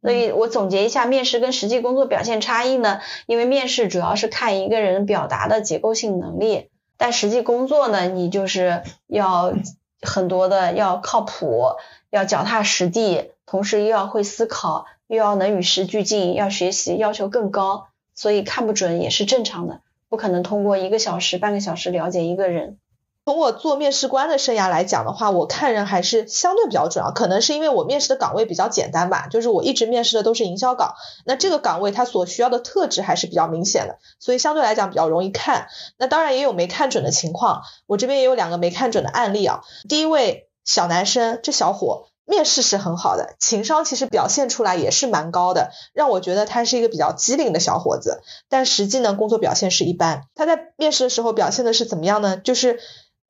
[0.00, 9.52] 所以我总结一下，面试跟实际工作表现差异呢，因为面试主要是看一个人表达的结构性能力，但实际工作呢，你就是要
[10.00, 11.76] 很多的要靠谱，
[12.10, 19.80] 要脚踏实地，同时又要会思考，又要能与时俱进，要学习要求更高，所以看不准也是正常的。
[20.08, 22.78] 不可能通过一个小时、半个小时了解一个人。
[23.24, 27.12] 从我做面试官的生涯来讲的话，我看人还是相对比较准啊。
[27.12, 30.94] 可能是因为我面试的岗位比较简单吧，就是我一直面试的都是营销岗，
[31.24, 35.68] 那这个岗位它所需要的特质还是比较明显的，所以相对来讲比较容易看。
[35.98, 39.60] 那当然也有没看准的情况，我这边也有两个没看准的案例啊。
[39.88, 42.08] 第一位小男生，这小伙。
[42.24, 48.22] 面试是很好的，情商其实表现出来也是蛮高的，让我觉得他是一个比较机灵的小伙子。
[48.48, 50.22] 但实际呢，工作表现是一般。
[50.36, 52.36] 他在面试的时候表现的是怎么样呢？
[52.36, 52.78] 就是。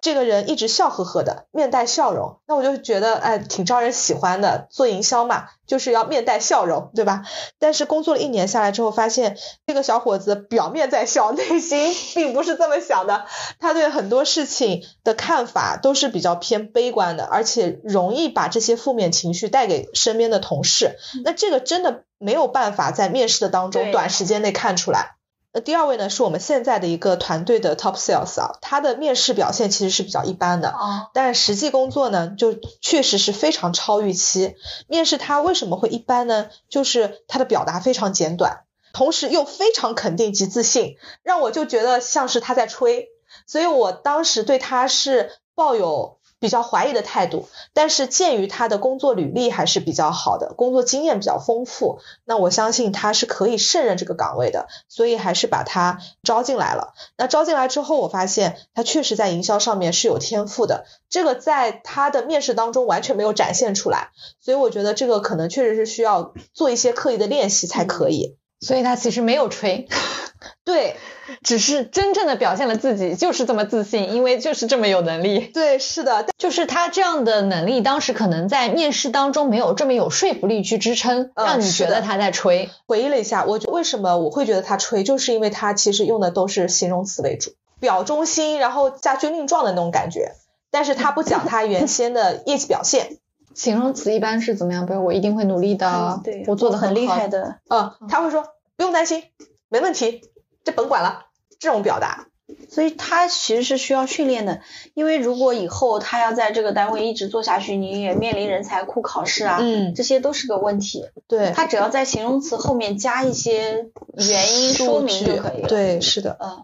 [0.03, 4.67] 这个人一直笑呵呵的，面带笑容，那我就觉得哎，挺招人喜欢的。
[4.69, 7.23] 做营销嘛，就是要面带笑容，对吧？
[7.61, 13.27] 但是工作了一年下来之后，发现这个小伙子表面在笑， 内心并不是这么想的。
[13.61, 20.97] 他对很多事情的看法都是比较偏悲观的，而且容易把这些负面情绪带给身边的同事。
[21.25, 25.15] 那这个真的没有办法在面试的当中短时间内看出来。
[25.55, 34.57] 那第二位呢，是我们现在的一个团队的 top sales 啊，他的面试表现其实是比较一般的，哦，但实际工作呢，就确实是非常超预期。
[34.89, 36.49] 面试他为什么会一般呢？
[36.71, 43.09] 就是他的表达非常简短，同时又非常肯定及自信，让我就觉得像是他在吹，
[43.47, 46.19] 所以我当时对他是抱有。
[46.43, 56.95] 比较怀疑的态度，但是鉴于他的工作履历还是比较好的，工作经验比较丰富，那我相信他是可以胜任这个岗位的，所以还是把他招进来了。
[57.17, 64.09] 那招进来之后，我发现他确实在营销上面是有天赋的，这个在他的面试当中完全没有展现出来，
[64.41, 68.37] 所以我觉得这个可能确实是需要做一些刻意的练习才可以。
[68.63, 69.87] 所以他其实没有吹。
[70.65, 70.97] 对，
[71.43, 75.39] 只是真正的表现了自己，就是这么自信，因为就是这么有能力。
[75.39, 82.71] 对，是的，就是他这样的能力，当时可能在面试当中没有这么有说服力去支撑，让你觉得他在吹。
[82.87, 90.33] 回忆了一下，我为什么我会觉得他吹，就是因为他其实用的都是形容词为主，表忠心，然后加军令状的那种感觉，
[90.71, 93.19] 但是他不讲他原先的业绩表现。
[93.55, 94.87] 形容词一般是怎么样？
[94.87, 97.61] 比如我一定会努力的，对，我做的很厉害的。
[97.69, 98.45] 嗯，他会说
[98.77, 99.23] 不用担心，
[99.69, 100.23] 没问题。
[100.65, 101.27] 这甭管了，
[101.59, 102.29] 这种表达，
[102.71, 104.61] 所以他其实是需要训练的。
[104.95, 111.05] 因为如果以后他要在这个单位一直做下去，你也面临人才库考试啊，嗯，这些都是个问题。
[111.27, 115.69] 对，他只要在形容词后面加一些原因说明就可以了。
[115.69, 116.63] 对，是的，嗯，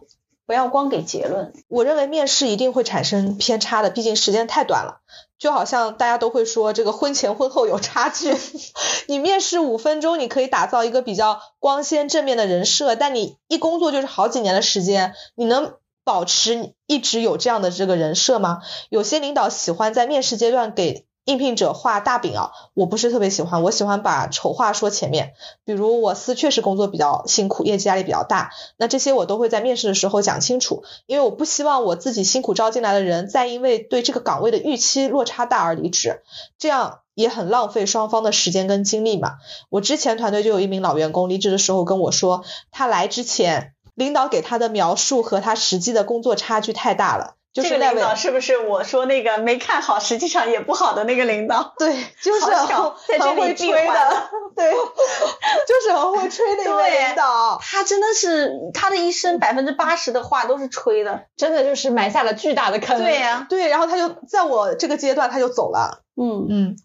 [0.48, 1.52] 不要光给结论。
[1.68, 5.02] 我认为面试一定会产生偏差的，毕竟时间太短了。
[5.38, 8.34] 就好像大家都会说这个婚前婚后有差距，
[9.08, 18.62] 你面试五分钟，你可以打造一个比较光鲜正面的人设，但你一工作就是好几年的时间，你能保持一直有这样的这个人设吗？
[18.88, 21.07] 有些领导喜欢在面试阶段给。
[21.28, 25.34] 应聘者画大饼啊，我不是特别喜欢，我喜欢把丑话说前面。
[25.66, 36.22] 比如我司确实工作比较辛苦，业绩压力比较大，那这些我都会在面试的时候讲清楚，因为我不希望我自己辛苦招进来的人再因为对这个岗位的预期落差大而离职，
[36.58, 39.34] 这样也很浪费双方的时间跟精力嘛。
[39.68, 51.74] 我之前团队就有一名老员工离职的时候跟我说，他来之前领导给他的描述和他实际的工作差距太大了，就是这个那位领导是不是我说那个没看好，实际上也不好的那个领导？
[51.78, 57.58] 对，就是很在这里很会吹的， 对，就是很会吹的一位对领导。
[57.60, 61.24] 他真的是他的一生百分之八十的话都是吹的。
[61.36, 62.98] 真的就是埋下了巨大的坑。
[62.98, 66.02] 对呀、对，然后他就在我这个阶段他就走了。
[66.20, 66.76] 嗯嗯，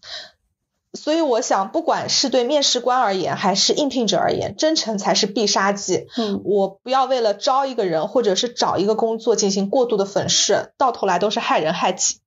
[0.94, 6.06] 所以我想，不管是对面试官而言，还是应聘者而言，真诚才是必杀技。
[6.16, 12.18] 嗯，我不要为了招一个人或者是找一个工作进行过度的粉饰，到头来都是害人害己。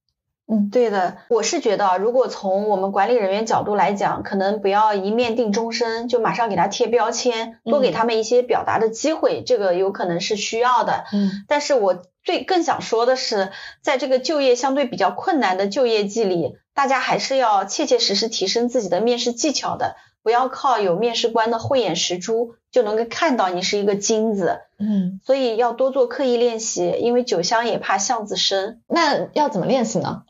[0.49, 11.03] 嗯，对的，我是觉得，如果从我们管理人员角度来讲，可能不要一面定终身，就马上给他贴标签，多给他们一些表达的机会，这个有可能是需要的。
[11.11, 24.61] 嗯但是我最更想说的是，在这个就业相对比较困难的就业季里，大家还是要切切实实提升自己的面试技巧的，不要靠有面试官的慧眼识珠就能够看到你是一个金子。
[24.79, 28.81] 嗯，所以要多做刻意练习，因为酒香也怕巷子深。
[28.87, 30.23] 那要怎么练习呢？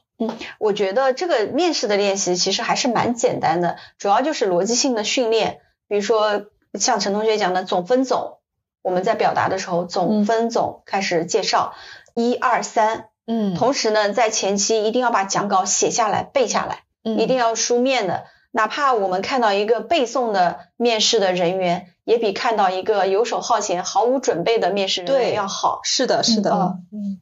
[0.57, 5.59] 我觉得这个面试的练习其实还是蛮简单的，主要就是逻辑性的训练。
[5.87, 8.39] 比如说像陈同学讲的总分总，
[8.81, 11.73] 我们在表达的时候总分总开始介绍
[12.15, 18.25] 一二三，嗯同时呢在前期一定要把讲稿写下来背下来，嗯一定要书面的。
[18.51, 25.81] 哪怕我们看到一个背诵的面试的人员，也比看到一个游手好闲、毫无准备的面试人员要好。
[25.83, 27.19] 是的，是的，嗯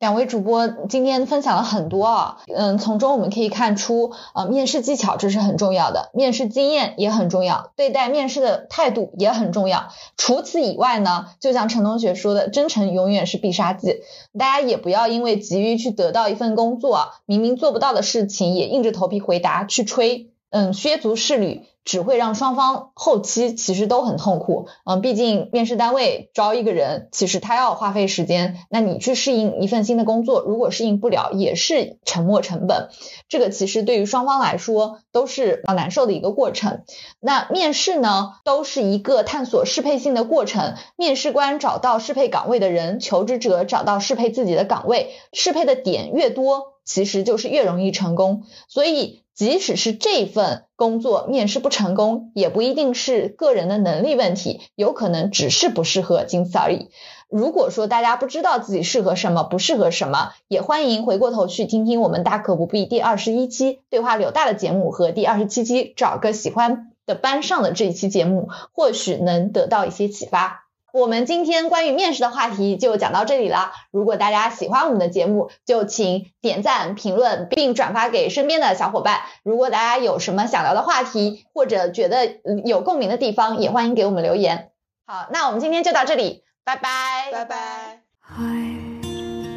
[0.00, 9.88] 两位主播今天分享了很多啊，嗯，从中我们可以看出，呃，面试技巧这是很重要的，面试经验也很重要，对待面试的态度也很重要。
[10.16, 14.00] 除此以外呢，就像陈同学说的，真诚永远是必杀技。
[14.38, 21.62] 大家也不要因为急于去得到一份工作，明明做不到的事情也硬着头皮回答去吹，嗯，削足适履。
[21.82, 32.90] 只会让双方后期其实都很痛苦，嗯，毕竟面试单位招一个人，其实他要花费时间，那你去适应一份新的工作，如果适应不了，也是沉没成本，
[33.28, 36.82] 这个其实对于双方来说都是比较难受的一个过程。
[37.18, 48.44] 那面试呢，都是一个探索适配性的过程，面试官找到适配岗位的人，求职者找到适配自己的岗位，适配的点越多，其实就是越容易成功。
[48.68, 49.22] 所以。
[49.40, 56.90] 即使是这份工作面试不成功，也不一定是个人的能力问题，有可能只是不适合，仅此而已。
[57.30, 70.66] 如果说大家不知道自己适合什么，不适合什么，也欢迎回过头去听听我们大可不必第二十一期对话柳大的节目和第二十七期找个喜欢的班上的这一期节目，或许能得到一些启发。
[70.92, 73.72] 我们今天关于面试的话题就讲到这里了。
[73.90, 79.20] 如果大家喜欢我们的节目，就请点赞、评论并转发给身边的小伙伴。
[79.42, 84.70] 如果大家有什么想聊的话题，或者觉得有共鸣的地方，也欢迎给我们留言。
[85.06, 88.00] 好，那我们今天就到这里，拜拜，拜拜。
[88.22, 89.02] Heart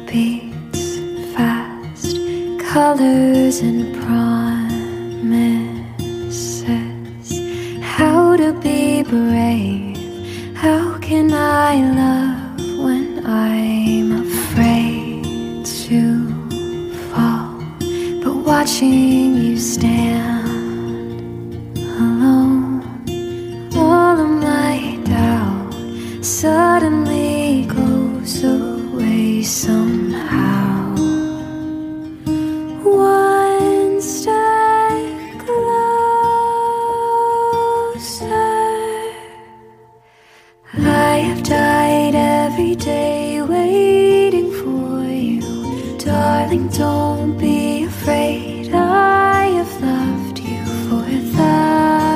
[0.06, 0.98] beats
[1.34, 2.16] fast,
[2.58, 4.44] colors and promises.
[7.96, 9.83] How to be brave?
[11.04, 16.02] Can I love when I'm afraid to
[17.10, 17.60] fall?
[18.22, 20.43] But watching you stand
[46.76, 48.74] don't be afraid.
[48.74, 51.20] I have loved you for a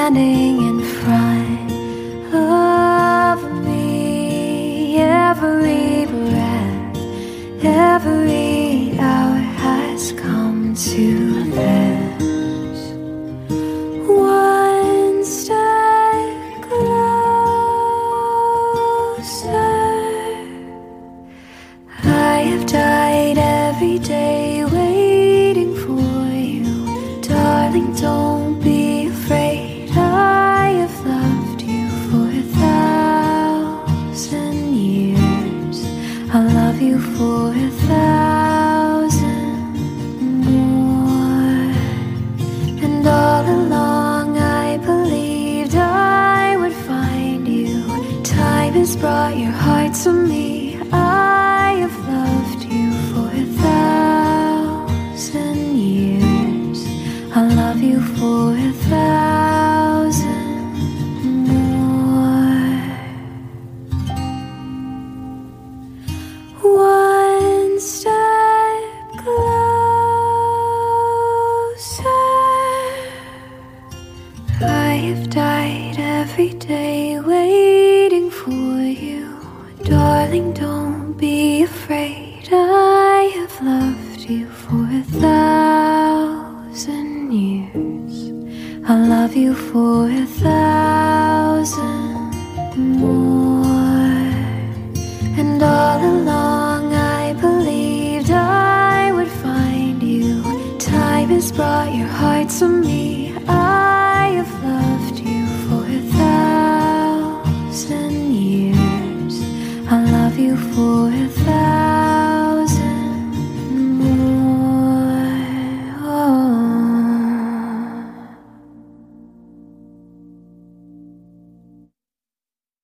[0.05, 0.44] 나는